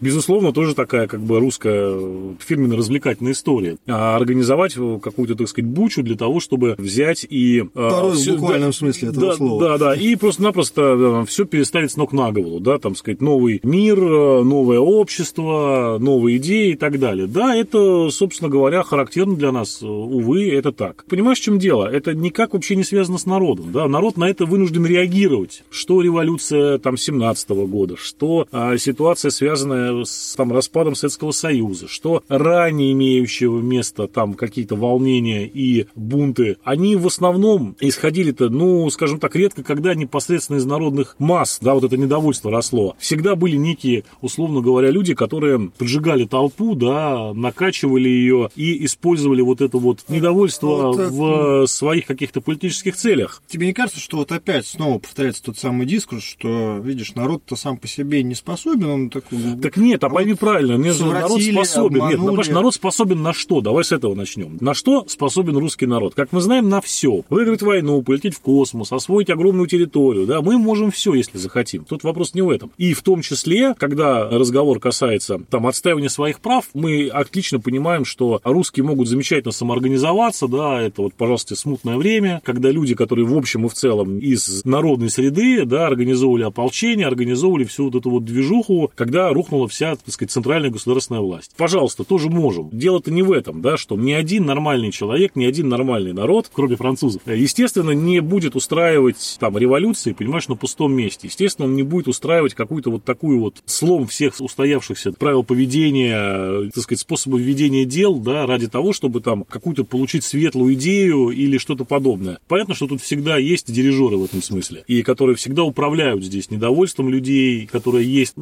безусловно, 0.00 0.52
тоже 0.52 0.74
такая 0.74 1.06
как 1.06 1.20
бы 1.20 1.40
русская 1.40 2.36
фирменно-развлекательная 2.38 3.32
история. 3.32 3.76
А 3.86 4.16
организовать 4.16 4.74
какую-то, 4.74 5.34
так 5.34 5.48
сказать, 5.48 5.70
бучу 5.70 6.02
для 6.02 6.16
того, 6.16 6.40
чтобы 6.40 6.74
взять 6.78 7.26
и... 7.28 7.64
А, 7.74 7.90
Порой 7.90 8.16
все, 8.16 8.32
в 8.32 8.40
буквальном 8.40 8.70
да, 8.70 8.76
смысле 8.76 9.08
этого 9.08 9.26
да, 9.26 9.34
слова. 9.34 9.68
Да, 9.68 9.78
да, 9.78 9.94
и 9.94 10.16
просто-напросто 10.16 11.24
все 11.26 11.44
переставить 11.44 11.92
с 11.92 11.96
ног 11.96 12.12
на 12.12 12.32
голову, 12.32 12.60
да, 12.60 12.78
там, 12.78 12.94
сказать, 12.96 13.20
новый 13.20 13.60
мир, 13.62 13.98
новое 13.98 14.78
общество, 14.78 15.98
новые 16.00 16.38
идеи 16.38 16.72
и 16.72 16.76
так 16.76 16.98
далее. 16.98 17.26
Да, 17.26 17.54
это, 17.54 18.10
собственно 18.10 18.50
говоря, 18.50 18.82
характерно 18.82 19.36
для 19.36 19.52
нас, 19.52 19.82
увы, 19.82 20.50
это 20.50 20.72
так. 20.72 21.04
Понимаешь, 21.08 21.38
в 21.38 21.42
чем 21.42 21.58
дело? 21.58 21.86
Это 21.90 22.14
никак 22.14 22.54
вообще 22.54 22.76
не 22.76 22.84
связано 22.84 23.18
с 23.18 23.26
народом, 23.26 23.72
да, 23.72 23.88
народ 23.88 24.16
на 24.16 24.28
это 24.28 24.46
вынужден 24.46 24.86
реагировать. 24.86 25.64
Что 25.70 26.00
революция 26.00 26.78
там 26.78 26.96
17 26.96 27.50
-го 27.50 27.66
года, 27.66 27.96
что 27.96 28.46
а, 28.52 28.76
ситуация, 28.78 29.25
связанная 29.30 30.04
с 30.04 30.34
там 30.36 30.52
распадом 30.52 30.94
Советского 30.94 31.32
Союза, 31.32 31.88
что 31.88 32.22
ранее 32.28 32.92
имеющего 32.92 33.60
место 33.60 34.06
там 34.06 34.34
какие-то 34.34 34.76
волнения 34.76 35.46
и 35.46 35.86
бунты, 35.94 36.56
они 36.64 36.96
в 36.96 37.06
основном 37.06 37.76
исходили-то, 37.80 38.48
ну, 38.48 38.88
скажем 38.90 39.18
так, 39.18 39.34
редко, 39.36 39.62
когда 39.62 39.94
непосредственно 39.94 40.58
из 40.58 40.66
народных 40.66 41.16
масс, 41.18 41.58
да, 41.60 41.74
вот 41.74 41.84
это 41.84 41.96
недовольство 41.96 42.50
росло. 42.50 42.96
Всегда 42.98 43.36
были 43.36 43.56
некие, 43.56 44.04
условно 44.20 44.60
говоря, 44.60 44.90
люди, 44.90 45.14
которые 45.14 45.70
поджигали 45.76 46.24
толпу, 46.24 46.74
да, 46.74 47.32
накачивали 47.34 48.08
ее 48.08 48.50
и 48.56 48.84
использовали 48.84 49.42
вот 49.42 49.60
это 49.60 49.78
вот 49.78 50.04
недовольство 50.08 50.92
вот, 50.92 51.10
в 51.10 51.66
своих 51.66 52.06
каких-то 52.06 52.40
политических 52.40 52.96
целях. 52.96 53.42
Тебе 53.46 53.66
не 53.66 53.72
кажется, 53.72 54.00
что 54.00 54.18
вот 54.18 54.32
опять 54.32 54.66
снова 54.66 54.98
повторяется 54.98 55.42
тот 55.42 55.58
самый 55.58 55.86
дискурс, 55.86 56.22
что, 56.22 56.78
видишь, 56.82 57.14
народ-то 57.14 57.56
сам 57.56 57.76
по 57.76 57.88
себе 57.88 58.22
не 58.22 58.34
способен, 58.34 58.86
он 58.86 59.10
такой... 59.20 59.38
Так 59.62 59.76
нет, 59.76 60.02
а 60.04 60.08
пойми 60.08 60.34
правильно, 60.34 60.76
народ 60.76 61.42
способен. 61.42 62.02
Обманули. 62.02 62.36
Нет, 62.36 62.54
народ 62.54 62.74
способен 62.74 63.22
на 63.22 63.32
что? 63.32 63.60
Давай 63.60 63.84
с 63.84 63.92
этого 63.92 64.14
начнем. 64.14 64.58
На 64.60 64.74
что 64.74 65.04
способен 65.08 65.56
русский 65.56 65.86
народ? 65.86 66.14
Как 66.14 66.32
мы 66.32 66.40
знаем, 66.40 66.68
на 66.68 66.80
все. 66.80 67.22
Выиграть 67.28 67.62
войну, 67.62 68.02
полететь 68.02 68.34
в 68.34 68.40
космос, 68.40 68.92
освоить 68.92 69.30
огромную 69.30 69.66
территорию. 69.66 70.26
Да, 70.26 70.40
мы 70.42 70.58
можем 70.58 70.90
все, 70.90 71.14
если 71.14 71.38
захотим. 71.38 71.84
Тут 71.84 72.04
вопрос 72.04 72.34
не 72.34 72.42
в 72.42 72.50
этом. 72.50 72.70
И 72.76 72.94
в 72.94 73.02
том 73.02 73.22
числе, 73.22 73.74
когда 73.74 74.28
разговор 74.28 74.80
касается 74.80 75.40
там 75.50 75.66
отстаивания 75.66 76.08
своих 76.08 76.40
прав, 76.40 76.68
мы 76.74 77.08
отлично 77.08 77.60
понимаем, 77.60 78.04
что 78.04 78.40
русские 78.44 78.84
могут 78.84 79.08
замечательно 79.08 79.52
самоорганизоваться, 79.52 80.48
да, 80.48 80.80
это 80.80 81.02
вот, 81.02 81.14
пожалуйста, 81.14 81.56
смутное 81.56 81.96
время, 81.96 82.40
когда 82.44 82.70
люди, 82.70 82.94
которые 82.94 83.26
в 83.26 83.36
общем 83.36 83.66
и 83.66 83.68
в 83.68 83.74
целом 83.74 84.18
из 84.18 84.64
народной 84.64 85.10
среды, 85.10 85.64
да, 85.64 85.86
организовывали 85.86 86.44
ополчение, 86.44 87.06
организовывали 87.06 87.64
всю 87.64 87.84
вот 87.84 87.94
эту 87.94 88.10
вот 88.10 88.24
движуху, 88.24 88.90
когда 89.06 89.32
рухнула 89.32 89.68
вся, 89.68 89.94
так 89.94 90.12
сказать, 90.12 90.32
центральная 90.32 90.70
государственная 90.70 91.20
власть. 91.20 91.52
Пожалуйста, 91.56 92.02
тоже 92.02 92.28
можем. 92.28 92.70
Дело-то 92.72 93.12
не 93.12 93.22
в 93.22 93.30
этом, 93.30 93.62
да, 93.62 93.76
что 93.76 93.94
ни 93.94 94.10
один 94.10 94.46
нормальный 94.46 94.90
человек, 94.90 95.36
ни 95.36 95.44
один 95.44 95.68
нормальный 95.68 96.12
народ, 96.12 96.50
кроме 96.52 96.74
французов, 96.74 97.22
естественно, 97.24 97.92
не 97.92 98.18
будет 98.18 98.56
устраивать 98.56 99.36
там 99.38 99.56
революции, 99.56 100.12
понимаешь, 100.12 100.48
на 100.48 100.56
пустом 100.56 100.92
месте. 100.92 101.28
Естественно, 101.28 101.68
он 101.68 101.76
не 101.76 101.84
будет 101.84 102.08
устраивать 102.08 102.54
какую-то 102.54 102.90
вот 102.90 103.04
такую 103.04 103.38
вот 103.38 103.62
слом 103.64 104.08
всех 104.08 104.34
устоявшихся 104.40 105.12
правил 105.12 105.44
поведения, 105.44 106.68
так 106.72 106.82
сказать, 106.82 107.00
способов 107.00 107.40
ведения 107.40 107.84
дел, 107.84 108.16
да, 108.16 108.44
ради 108.44 108.66
того, 108.66 108.92
чтобы 108.92 109.20
там 109.20 109.44
какую-то 109.44 109.84
получить 109.84 110.24
светлую 110.24 110.74
идею 110.74 111.28
или 111.28 111.58
что-то 111.58 111.84
подобное. 111.84 112.40
Понятно, 112.48 112.74
что 112.74 112.88
тут 112.88 113.00
всегда 113.00 113.36
есть 113.36 113.72
дирижеры 113.72 114.16
в 114.16 114.24
этом 114.24 114.42
смысле, 114.42 114.82
и 114.88 115.04
которые 115.04 115.36
всегда 115.36 115.62
управляют 115.62 116.24
здесь 116.24 116.50
недовольством 116.50 117.08
людей, 117.08 117.68
которое 117.70 118.02
есть 118.02 118.36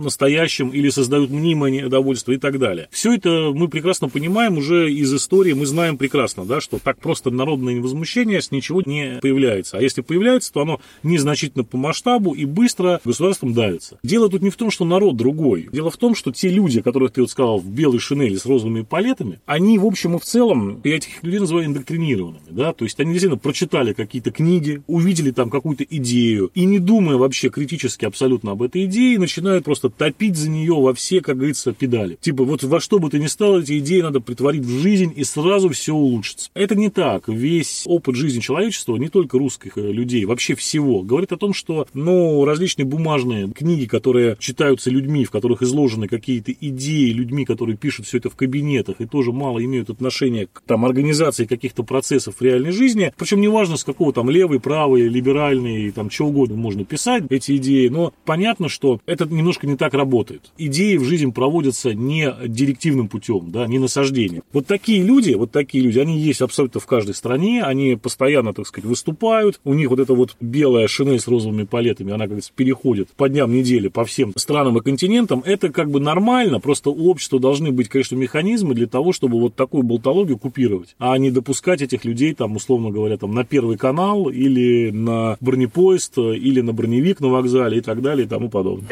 настоящим 0.54 0.68
или 0.70 0.88
создают 0.90 1.30
мнимое 1.30 1.70
недовольство 1.70 2.32
и 2.32 2.38
так 2.38 2.58
далее. 2.58 2.88
Все 2.90 3.14
это 3.14 3.52
мы 3.54 3.68
прекрасно 3.68 4.08
понимаем 4.08 4.58
уже 4.58 4.92
из 4.92 5.12
истории, 5.12 5.52
мы 5.52 5.66
знаем 5.66 5.98
прекрасно, 5.98 6.44
да, 6.44 6.60
что 6.60 6.78
так 6.78 6.98
просто 6.98 7.30
народное 7.30 7.80
возмущение 7.80 8.40
с 8.40 8.50
ничего 8.50 8.82
не 8.84 9.18
появляется. 9.20 9.78
А 9.78 9.82
если 9.82 10.00
появляется, 10.02 10.52
то 10.52 10.62
оно 10.62 10.80
незначительно 11.02 11.64
по 11.64 11.76
масштабу 11.76 12.32
и 12.32 12.44
быстро 12.44 13.00
государством 13.04 13.52
давится. 13.52 13.98
Дело 14.02 14.28
тут 14.28 14.42
не 14.42 14.50
в 14.50 14.56
том, 14.56 14.70
что 14.70 14.84
народ 14.84 15.16
другой. 15.16 15.68
Дело 15.72 15.90
в 15.90 15.96
том, 15.96 16.14
что 16.14 16.32
те 16.32 16.48
люди, 16.48 16.80
которых 16.80 17.12
ты 17.12 17.20
вот 17.20 17.30
сказал 17.30 17.58
в 17.58 17.68
белой 17.68 17.98
шинели 17.98 18.36
с 18.36 18.46
розовыми 18.46 18.82
палетами, 18.82 19.40
они 19.46 19.78
в 19.78 19.86
общем 19.86 20.16
и 20.16 20.18
в 20.18 20.24
целом, 20.24 20.80
я 20.84 20.96
этих 20.96 21.22
людей 21.22 21.40
называю 21.40 21.66
индоктринированными, 21.66 22.50
да, 22.50 22.72
то 22.72 22.84
есть 22.84 22.98
они 23.00 23.12
действительно 23.12 23.38
прочитали 23.38 23.92
какие-то 23.92 24.30
книги, 24.30 24.82
увидели 24.86 25.30
там 25.30 25.50
какую-то 25.50 25.84
идею 25.84 26.50
и 26.54 26.64
не 26.64 26.78
думая 26.78 27.16
вообще 27.16 27.48
критически 27.48 28.04
абсолютно 28.04 28.52
об 28.52 28.62
этой 28.62 28.84
идее, 28.84 29.18
начинают 29.18 29.64
просто 29.64 29.88
топить 29.88 30.36
за 30.44 30.50
нее 30.50 30.74
во 30.74 30.94
все, 30.94 31.20
как 31.20 31.36
говорится, 31.36 31.72
педали. 31.72 32.16
Типа 32.20 32.44
вот 32.44 32.62
во 32.62 32.80
что 32.80 32.98
бы 32.98 33.10
ты 33.10 33.18
ни 33.18 33.26
стал, 33.26 33.60
эти 33.60 33.78
идеи 33.78 34.00
надо 34.00 34.20
притворить 34.20 34.64
в 34.64 34.80
жизнь 34.80 35.12
и 35.16 35.24
сразу 35.24 35.70
все 35.70 35.94
улучшится. 35.94 36.50
Это 36.54 36.74
не 36.74 36.90
так. 36.90 37.28
Весь 37.28 37.84
опыт 37.86 38.16
жизни 38.16 38.40
человечества, 38.40 38.96
не 38.96 39.08
только 39.08 39.38
русских 39.38 39.76
э, 39.76 39.92
людей, 39.92 40.24
вообще 40.24 40.54
всего, 40.54 41.02
говорит 41.02 41.32
о 41.32 41.36
том, 41.36 41.54
что, 41.54 41.86
ну, 41.94 42.44
различные 42.44 42.84
бумажные 42.84 43.50
книги, 43.50 43.86
которые 43.86 44.36
читаются 44.38 44.90
людьми, 44.90 45.24
в 45.24 45.30
которых 45.30 45.62
изложены 45.62 46.08
какие-то 46.08 46.52
идеи 46.52 47.10
людьми, 47.10 47.44
которые 47.44 47.76
пишут 47.76 48.06
все 48.06 48.18
это 48.18 48.30
в 48.30 48.36
кабинетах 48.36 49.00
и 49.00 49.06
тоже 49.06 49.32
мало 49.32 49.64
имеют 49.64 49.90
отношения 49.90 50.46
к 50.52 50.62
там, 50.66 50.84
организации 50.84 51.46
каких-то 51.46 51.82
процессов 51.82 52.36
в 52.38 52.42
реальной 52.42 52.72
жизни, 52.72 53.12
причем 53.16 53.40
неважно, 53.40 53.76
с 53.76 53.84
какого 53.84 54.12
там 54.12 54.30
левый, 54.30 54.60
правый, 54.60 55.08
либеральный, 55.08 55.90
там, 55.90 56.10
что 56.10 56.26
угодно 56.26 56.56
можно 56.56 56.84
писать 56.84 57.24
эти 57.30 57.56
идеи, 57.56 57.88
но 57.88 58.12
понятно, 58.24 58.68
что 58.68 59.00
это 59.06 59.26
немножко 59.26 59.66
не 59.66 59.76
так 59.76 59.94
работает. 59.94 60.33
Идеи 60.58 60.96
в 60.96 61.04
жизнь 61.04 61.32
проводятся 61.32 61.94
не 61.94 62.32
директивным 62.46 63.08
путем, 63.08 63.50
да, 63.50 63.66
не 63.66 63.78
насаждением. 63.78 64.42
Вот 64.52 64.66
такие 64.66 65.02
люди, 65.02 65.32
вот 65.32 65.50
такие 65.50 65.84
люди, 65.84 65.98
они 65.98 66.18
есть 66.18 66.42
абсолютно 66.42 66.80
в 66.80 66.86
каждой 66.86 67.14
стране, 67.14 67.62
они 67.62 67.96
постоянно, 67.96 68.52
так 68.52 68.66
сказать, 68.66 68.88
выступают, 68.88 69.60
у 69.64 69.74
них 69.74 69.90
вот 69.90 70.00
эта 70.00 70.14
вот 70.14 70.36
белая 70.40 70.88
шинель 70.88 71.20
с 71.20 71.28
розовыми 71.28 71.64
палетами, 71.64 72.12
она, 72.12 72.24
как 72.24 72.30
говорится, 72.30 72.52
переходит 72.54 73.08
по 73.16 73.28
дням 73.28 73.52
недели 73.52 73.88
по 73.88 74.04
всем 74.04 74.32
странам 74.36 74.78
и 74.78 74.82
континентам, 74.82 75.42
это 75.44 75.70
как 75.70 75.90
бы 75.90 76.00
нормально, 76.00 76.60
просто 76.60 76.90
у 76.90 77.08
общества 77.08 77.38
должны 77.38 77.70
быть, 77.70 77.88
конечно, 77.88 78.16
механизмы 78.16 78.74
для 78.74 78.86
того, 78.86 79.12
чтобы 79.12 79.40
вот 79.40 79.54
такую 79.54 79.82
болтологию 79.82 80.38
купировать, 80.38 80.94
а 80.98 81.16
не 81.18 81.30
допускать 81.30 81.82
этих 81.82 82.04
людей, 82.04 82.34
там, 82.34 82.56
условно 82.56 82.90
говоря, 82.90 83.16
там, 83.16 83.34
на 83.34 83.44
первый 83.44 83.76
канал 83.76 84.28
или 84.28 84.90
на 84.90 85.36
бронепоезд, 85.40 86.18
или 86.18 86.60
на 86.60 86.72
броневик 86.72 87.20
на 87.20 87.28
вокзале 87.28 87.78
и 87.78 87.80
так 87.80 88.02
далее 88.02 88.26
и 88.26 88.28
тому 88.28 88.48
подобное. 88.48 88.88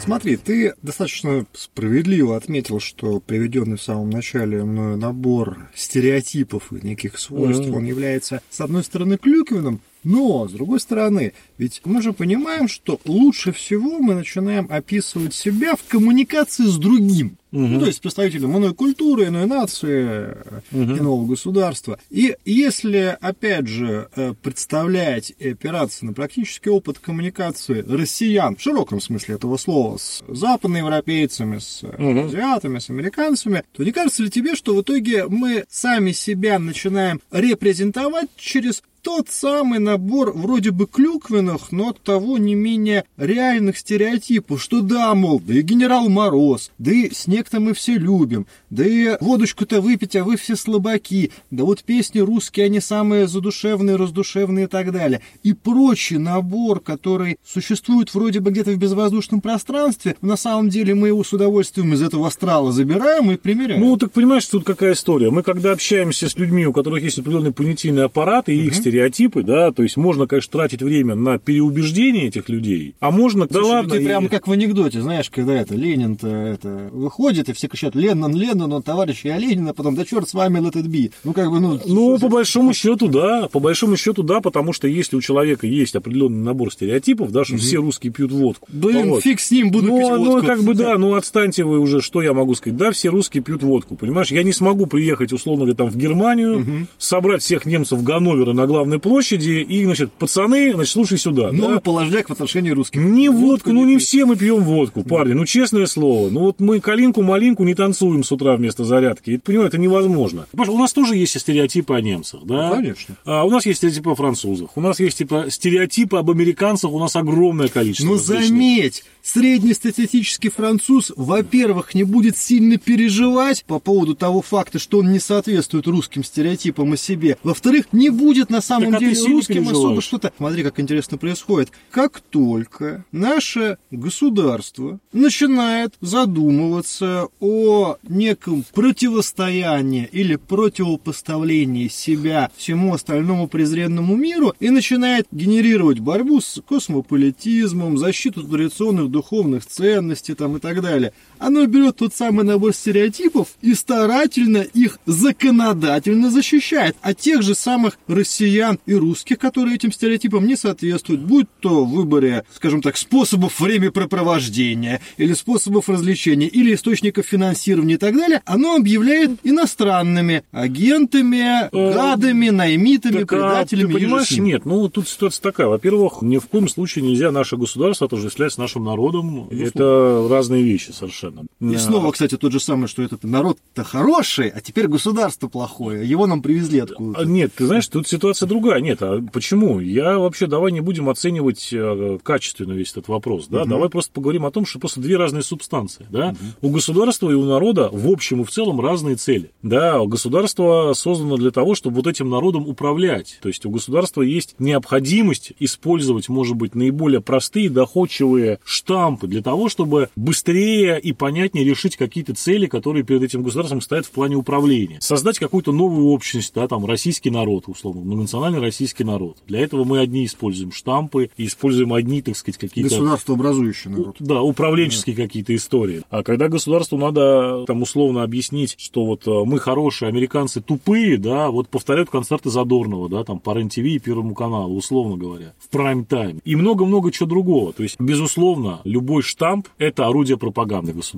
Смотри, 0.00 0.36
ты 0.36 0.74
достаточно 0.82 1.46
справедливо 1.52 2.36
отметил, 2.36 2.80
что 2.80 3.20
приведенный 3.20 3.76
в 3.76 3.82
самом 3.82 4.10
начале 4.10 4.64
мною 4.64 4.96
набор 4.96 5.68
стереотипов 5.74 6.72
и 6.72 6.84
неких 6.84 7.18
свойств, 7.18 7.66
mm-hmm. 7.66 7.76
он 7.76 7.84
является, 7.84 8.42
с 8.50 8.60
одной 8.60 8.82
стороны, 8.82 9.16
клюквенным, 9.16 9.80
но, 10.02 10.48
с 10.48 10.52
другой 10.52 10.80
стороны, 10.80 11.34
ведь 11.58 11.82
мы 11.84 12.02
же 12.02 12.12
понимаем, 12.12 12.66
что 12.66 13.00
лучше 13.04 13.52
всего 13.52 13.98
мы 13.98 14.14
начинаем 14.14 14.66
описывать 14.70 15.34
себя 15.34 15.76
в 15.76 15.84
коммуникации 15.84 16.64
с 16.64 16.76
другим. 16.78 17.36
Угу. 17.52 17.60
Ну, 17.60 17.80
то 17.80 17.86
есть 17.86 18.00
представителем 18.00 18.56
иной 18.56 18.74
культуры, 18.74 19.26
иной 19.26 19.46
нации, 19.46 20.36
угу. 20.72 20.96
иного 20.96 21.26
государства. 21.26 21.98
И 22.10 22.34
если, 22.44 23.16
опять 23.20 23.66
же, 23.66 24.08
э, 24.16 24.34
представлять 24.42 25.34
и 25.38 25.50
опираться 25.50 26.06
на 26.06 26.14
практический 26.14 26.70
опыт 26.70 26.98
коммуникации 26.98 27.84
россиян, 27.86 28.56
в 28.56 28.62
широком 28.62 29.00
смысле 29.00 29.34
этого 29.34 29.58
слова, 29.58 29.98
с 29.98 30.22
западноевропейцами, 30.26 31.58
с 31.58 31.82
угу. 31.82 32.26
азиатами, 32.26 32.78
с 32.78 32.88
американцами, 32.88 33.64
то 33.72 33.84
не 33.84 33.92
кажется 33.92 34.22
ли 34.22 34.30
тебе, 34.30 34.54
что 34.54 34.74
в 34.74 34.80
итоге 34.80 35.26
мы 35.28 35.64
сами 35.68 36.12
себя 36.12 36.58
начинаем 36.58 37.20
репрезентовать 37.30 38.28
через 38.36 38.82
тот 39.02 39.28
самый 39.28 39.80
набор 39.80 40.32
вроде 40.32 40.70
бы 40.70 40.86
клюквенных, 40.86 41.72
но 41.72 41.92
того 41.92 42.38
не 42.38 42.54
менее 42.54 43.04
реальных 43.16 43.76
стереотипов, 43.78 44.62
что 44.62 44.80
да, 44.80 45.14
мол, 45.14 45.40
да 45.40 45.54
и 45.54 45.62
генерал 45.62 46.08
Мороз, 46.08 46.70
да 46.78 46.92
и 46.92 47.10
снег-то 47.42 47.60
мы 47.60 47.74
все 47.74 47.96
любим, 47.96 48.46
да 48.70 48.86
и 48.86 49.16
водочку-то 49.20 49.80
выпить, 49.80 50.16
а 50.16 50.24
вы 50.24 50.36
все 50.36 50.56
слабаки, 50.56 51.32
да 51.50 51.64
вот 51.64 51.82
песни 51.82 52.20
русские, 52.20 52.66
они 52.66 52.80
самые 52.80 53.26
задушевные, 53.26 53.96
раздушевные 53.96 54.64
и 54.66 54.68
так 54.68 54.92
далее. 54.92 55.20
И 55.42 55.52
прочий 55.52 56.18
набор, 56.18 56.80
который 56.80 57.38
существует 57.44 58.14
вроде 58.14 58.40
бы 58.40 58.50
где-то 58.50 58.72
в 58.72 58.76
безвоздушном 58.76 59.40
пространстве, 59.40 60.16
на 60.22 60.36
самом 60.36 60.68
деле 60.68 60.94
мы 60.94 61.08
его 61.08 61.24
с 61.24 61.32
удовольствием 61.32 61.92
из 61.94 62.02
этого 62.02 62.28
астрала 62.28 62.72
забираем 62.72 63.30
и 63.30 63.36
примеряем. 63.36 63.80
Ну, 63.80 63.96
так 63.96 64.12
понимаешь, 64.12 64.46
тут 64.46 64.64
какая 64.64 64.92
история. 64.92 65.30
Мы 65.30 65.42
когда 65.42 65.72
общаемся 65.72 66.28
с 66.28 66.36
людьми, 66.36 66.66
у 66.66 66.72
которых 66.72 67.02
есть 67.02 67.18
определенный 67.18 67.52
понятийный 67.52 68.04
аппарат 68.04 68.48
и 68.48 68.56
угу. 68.56 68.68
их 68.68 68.74
стереотипы, 68.74 69.42
да, 69.42 69.72
то 69.72 69.82
есть 69.82 69.96
можно, 69.96 70.26
конечно, 70.26 70.52
тратить 70.52 70.82
время 70.82 71.14
на 71.14 71.38
переубеждение 71.38 72.28
этих 72.28 72.48
людей, 72.48 72.94
а 73.00 73.10
можно, 73.10 73.46
Слушай, 73.50 73.62
да 73.62 73.68
ладно. 73.68 73.94
И... 73.94 74.04
прямо 74.04 74.28
как 74.28 74.46
в 74.46 74.52
анекдоте, 74.52 75.00
знаешь, 75.00 75.30
когда 75.30 75.54
это 75.54 75.74
Ленин-то 75.74 76.28
это 76.28 76.90
выходит, 76.92 77.31
и 77.38 77.52
все 77.52 77.68
кричат 77.68 77.94
Леннон, 77.94 78.34
Леннон, 78.34 78.72
он 78.72 78.82
товарищ 78.82 79.20
я 79.24 79.38
Ленин, 79.38 79.68
а 79.68 79.74
потом, 79.74 79.94
да 79.94 80.04
черт 80.04 80.28
с 80.28 80.34
вами, 80.34 80.58
let 80.58 80.74
it 80.74 80.86
be. 80.86 81.12
Ну, 81.24 81.32
как 81.32 81.50
бы, 81.50 81.60
ну... 81.60 81.80
Ну, 81.84 82.18
по 82.18 82.28
большому 82.28 82.72
счету, 82.74 83.08
да, 83.08 83.48
по 83.50 83.60
большому 83.60 83.96
счету, 83.96 84.22
да, 84.22 84.40
потому 84.40 84.72
что 84.72 84.88
если 84.88 85.16
у 85.16 85.20
человека 85.20 85.66
есть 85.66 85.94
определенный 85.94 86.44
набор 86.44 86.72
стереотипов, 86.72 87.32
да, 87.32 87.44
что 87.44 87.56
все 87.56 87.78
русские 87.78 88.12
пьют 88.12 88.32
водку. 88.32 88.68
Блин, 88.70 89.10
вот. 89.10 89.22
фиг 89.22 89.40
с 89.40 89.50
ним, 89.50 89.70
буду 89.70 89.86
ну, 89.86 89.98
пить 89.98 90.08
ну, 90.08 90.18
водку. 90.18 90.40
Ну, 90.40 90.46
как 90.46 90.62
бы, 90.62 90.74
да, 90.74 90.98
ну, 90.98 91.14
отстаньте 91.14 91.64
вы 91.64 91.78
уже, 91.78 92.00
что 92.00 92.22
я 92.22 92.32
могу 92.32 92.54
сказать. 92.54 92.76
Да, 92.76 92.90
все 92.90 93.08
русские 93.08 93.42
пьют 93.42 93.62
водку, 93.62 93.96
понимаешь? 93.96 94.30
Я 94.30 94.42
не 94.42 94.52
смогу 94.52 94.86
приехать, 94.86 95.32
условно 95.32 95.64
говоря, 95.64 95.76
там, 95.76 95.88
в 95.90 95.96
Германию, 95.96 96.86
собрать 96.98 97.42
всех 97.42 97.66
немцев 97.66 98.02
Ганновера 98.02 98.52
на 98.52 98.66
главной 98.66 98.98
площади 98.98 99.64
и, 99.68 99.84
значит, 99.84 100.12
пацаны, 100.12 100.72
значит, 100.74 100.92
слушай 100.92 101.18
сюда. 101.18 101.50
Ну, 101.52 101.68
да? 101.68 101.80
положняк 101.80 102.28
в 102.28 102.32
отношении 102.32 102.70
русских. 102.70 103.00
Не 103.00 103.28
водку, 103.28 103.72
ну, 103.72 103.84
не 103.84 103.98
все 103.98 104.24
мы 104.24 104.36
пьем 104.36 104.62
водку, 104.62 105.02
парни, 105.02 105.32
ну, 105.32 105.44
честное 105.44 105.86
слово. 105.86 106.30
Ну, 106.30 106.40
вот 106.40 106.60
мы 106.60 106.80
калинку-малинку 107.22 107.64
не 107.64 107.74
танцуем 107.74 108.24
с 108.24 108.32
утра 108.32 108.56
вместо 108.56 108.84
зарядки. 108.84 109.32
Это, 109.32 109.42
понимаю, 109.44 109.68
это 109.68 109.78
невозможно. 109.78 110.46
У 110.52 110.78
нас 110.78 110.92
тоже 110.92 111.16
есть 111.16 111.38
стереотипы 111.38 111.94
о 111.94 112.00
немцах, 112.00 112.44
да? 112.44 112.68
Ну, 112.68 112.74
конечно. 112.76 113.16
А 113.24 113.44
у 113.44 113.50
нас 113.50 113.66
есть 113.66 113.78
стереотипы 113.78 114.10
о 114.10 114.14
французах, 114.14 114.76
у 114.76 114.80
нас 114.80 115.00
есть 115.00 115.18
типа 115.18 115.46
стереотипы 115.48 116.16
об 116.16 116.30
американцах, 116.30 116.90
у 116.90 116.98
нас 116.98 117.16
огромное 117.16 117.68
количество. 117.68 118.12
Ну, 118.12 118.16
заметь, 118.16 119.04
среднестатистический 119.22 120.48
француз, 120.48 121.12
во-первых, 121.16 121.94
не 121.94 122.04
будет 122.04 122.36
сильно 122.36 122.76
переживать 122.76 123.64
по 123.64 123.78
поводу 123.78 124.14
того 124.14 124.42
факта, 124.42 124.78
что 124.78 124.98
он 124.98 125.12
не 125.12 125.18
соответствует 125.18 125.86
русским 125.86 126.24
стереотипам 126.24 126.92
о 126.92 126.96
себе. 126.96 127.36
Во-вторых, 127.42 127.86
не 127.92 128.10
будет 128.10 128.50
на 128.50 128.60
самом 128.60 128.92
так, 128.92 129.02
а 129.02 129.04
деле 129.04 129.24
русским 129.26 129.68
особо 129.68 130.00
что-то. 130.00 130.32
Смотри, 130.36 130.62
как 130.62 130.80
интересно 130.80 131.18
происходит. 131.18 131.70
Как 131.90 132.20
только 132.20 133.04
наше 133.12 133.78
государство 133.90 134.98
начинает 135.12 135.94
задумываться 136.00 137.11
о 137.40 137.96
неком 138.08 138.64
противостоянии 138.74 140.08
или 140.10 140.36
противопоставлении 140.36 141.88
себя 141.88 142.50
всему 142.56 142.94
остальному 142.94 143.48
презренному 143.48 144.16
миру 144.16 144.54
и 144.60 144.70
начинает 144.70 145.26
генерировать 145.30 146.00
борьбу 146.00 146.40
с 146.40 146.60
космополитизмом, 146.66 147.98
защиту 147.98 148.42
традиционных 148.42 149.10
духовных 149.10 149.66
ценностей 149.66 150.34
там 150.34 150.56
и 150.56 150.60
так 150.60 150.80
далее. 150.82 151.12
Оно 151.42 151.66
берет 151.66 151.96
тот 151.96 152.14
самый 152.14 152.44
набор 152.44 152.74
стереотипов 152.74 153.48
и 153.60 153.74
старательно 153.74 154.58
их 154.58 154.98
законодательно 155.06 156.30
защищает 156.30 156.96
от 157.02 157.18
тех 157.18 157.42
же 157.42 157.54
самых 157.54 157.98
россиян 158.08 158.78
и 158.86 158.94
русских, 158.94 159.38
которые 159.38 159.76
этим 159.76 159.92
стереотипам 159.92 160.46
не 160.46 160.56
соответствуют, 160.56 161.20
будь 161.22 161.46
то 161.60 161.84
в 161.84 161.90
выборе, 161.90 162.44
скажем 162.54 162.82
так, 162.82 162.96
способов 162.96 163.60
времяпрепровождения 163.60 165.00
или 165.16 165.32
способов 165.34 165.88
развлечения 165.88 166.48
или 166.48 166.74
источников 166.74 167.26
финансирования 167.26 167.94
и 167.94 167.98
так 167.98 168.16
далее, 168.16 168.42
оно 168.44 168.76
объявляет 168.76 169.30
иностранными 169.42 170.44
агентами, 170.52 171.68
э, 171.72 171.92
гадами, 171.94 172.50
наймитами, 172.50 173.20
так, 173.20 173.28
предателями. 173.28 173.90
А, 173.90 173.94
ты 173.94 174.00
понимаешь, 174.00 174.30
нет, 174.32 174.64
ну 174.64 174.88
тут 174.88 175.08
ситуация 175.08 175.42
такая. 175.42 175.66
Во-первых, 175.66 176.22
ни 176.22 176.38
в 176.38 176.46
коем 176.46 176.68
случае 176.68 177.04
нельзя 177.04 177.30
наше 177.30 177.56
государство 177.56 178.06
отождествлять 178.06 178.52
с 178.52 178.58
нашим 178.58 178.84
народом 178.84 179.02
народом 179.02 179.26
ну, 179.32 179.48
это 179.50 180.26
разные 180.30 180.62
вещи 180.62 180.90
совершенно. 180.90 181.31
И 181.60 181.76
снова, 181.76 182.12
кстати, 182.12 182.36
тот 182.36 182.52
же 182.52 182.60
самый, 182.60 182.88
что 182.88 183.02
этот 183.02 183.24
народ-то 183.24 183.84
хороший, 183.84 184.48
а 184.48 184.60
теперь 184.60 184.88
государство 184.88 185.48
плохое. 185.48 186.08
Его 186.08 186.26
нам 186.26 186.42
привезли 186.42 186.80
откуда-то. 186.80 187.20
А, 187.20 187.24
нет, 187.24 187.52
ты 187.54 187.66
знаешь, 187.66 187.86
тут 187.88 188.08
ситуация 188.08 188.46
другая. 188.46 188.80
Нет, 188.80 188.98
а 189.02 189.22
почему? 189.32 189.80
Я 189.80 190.18
вообще 190.18 190.46
давай 190.46 190.72
не 190.72 190.80
будем 190.80 191.08
оценивать 191.08 191.70
э, 191.72 192.18
качественно 192.22 192.72
весь 192.72 192.92
этот 192.92 193.08
вопрос. 193.08 193.46
Да? 193.48 193.62
Угу. 193.62 193.68
Давай 193.68 193.88
просто 193.88 194.12
поговорим 194.12 194.46
о 194.46 194.50
том, 194.50 194.66
что 194.66 194.78
просто 194.78 195.00
две 195.00 195.16
разные 195.16 195.42
субстанции. 195.42 196.06
Да? 196.10 196.30
Угу. 196.60 196.68
У 196.68 196.70
государства 196.70 197.30
и 197.30 197.34
у 197.34 197.44
народа 197.44 197.88
в 197.92 198.08
общем 198.10 198.42
и 198.42 198.44
в 198.44 198.50
целом 198.50 198.80
разные 198.80 199.16
цели. 199.16 199.50
Да, 199.62 200.04
государство 200.04 200.92
создано 200.94 201.36
для 201.36 201.50
того, 201.50 201.74
чтобы 201.74 201.96
вот 201.96 202.06
этим 202.06 202.28
народом 202.28 202.66
управлять. 202.66 203.38
То 203.42 203.48
есть 203.48 203.64
у 203.66 203.70
государства 203.70 204.22
есть 204.22 204.56
необходимость 204.58 205.52
использовать, 205.58 206.28
может 206.28 206.56
быть, 206.56 206.74
наиболее 206.74 207.20
простые, 207.20 207.70
доходчивые 207.70 208.58
штампы 208.64 209.26
для 209.26 209.42
того, 209.42 209.68
чтобы 209.68 210.08
быстрее 210.16 211.00
и 211.00 211.12
понятнее 211.22 211.64
решить 211.64 211.96
какие-то 211.96 212.34
цели, 212.34 212.66
которые 212.66 213.04
перед 213.04 213.22
этим 213.22 213.44
государством 213.44 213.80
стоят 213.80 214.06
в 214.06 214.10
плане 214.10 214.34
управления. 214.34 214.98
Создать 215.00 215.38
какую-то 215.38 215.70
новую 215.70 216.08
общность, 216.08 216.52
да, 216.52 216.66
там, 216.66 216.84
российский 216.84 217.30
народ, 217.30 217.68
условно, 217.68 218.00
многонациональный 218.00 218.58
российский 218.58 219.04
народ. 219.04 219.36
Для 219.46 219.60
этого 219.60 219.84
мы 219.84 220.00
одни 220.00 220.24
используем 220.24 220.72
штампы 220.72 221.30
и 221.36 221.46
используем 221.46 221.92
одни, 221.92 222.22
так 222.22 222.36
сказать, 222.36 222.58
какие-то... 222.58 222.90
Государство 222.90 223.36
образующий 223.36 223.92
народ. 223.92 224.16
Да, 224.18 224.42
управленческие 224.42 225.14
да. 225.14 225.22
какие-то 225.22 225.54
истории. 225.54 226.02
А 226.10 226.24
когда 226.24 226.48
государству 226.48 226.98
надо, 226.98 227.66
там, 227.68 227.82
условно 227.82 228.24
объяснить, 228.24 228.74
что 228.78 229.04
вот 229.04 229.24
э, 229.28 229.30
мы 229.44 229.60
хорошие, 229.60 230.08
американцы 230.08 230.60
тупые, 230.60 231.18
да, 231.18 231.52
вот 231.52 231.68
повторяют 231.68 232.10
концерты 232.10 232.50
Задорнова, 232.50 233.08
да, 233.08 233.22
там, 233.22 233.38
по 233.38 233.56
РЕН-ТВ 233.56 233.78
и 233.78 234.00
Первому 234.00 234.34
каналу, 234.34 234.74
условно 234.74 235.16
говоря, 235.16 235.54
в 235.60 235.68
прайм-тайм. 235.68 236.40
И 236.44 236.56
много-много 236.56 237.12
чего 237.12 237.28
другого. 237.28 237.72
То 237.72 237.84
есть, 237.84 237.94
безусловно, 238.00 238.80
любой 238.82 239.22
штамп– 239.22 239.68
это 239.78 240.08
орудие 240.08 240.36
пропаганды 240.36 240.92
государства. 240.92 241.11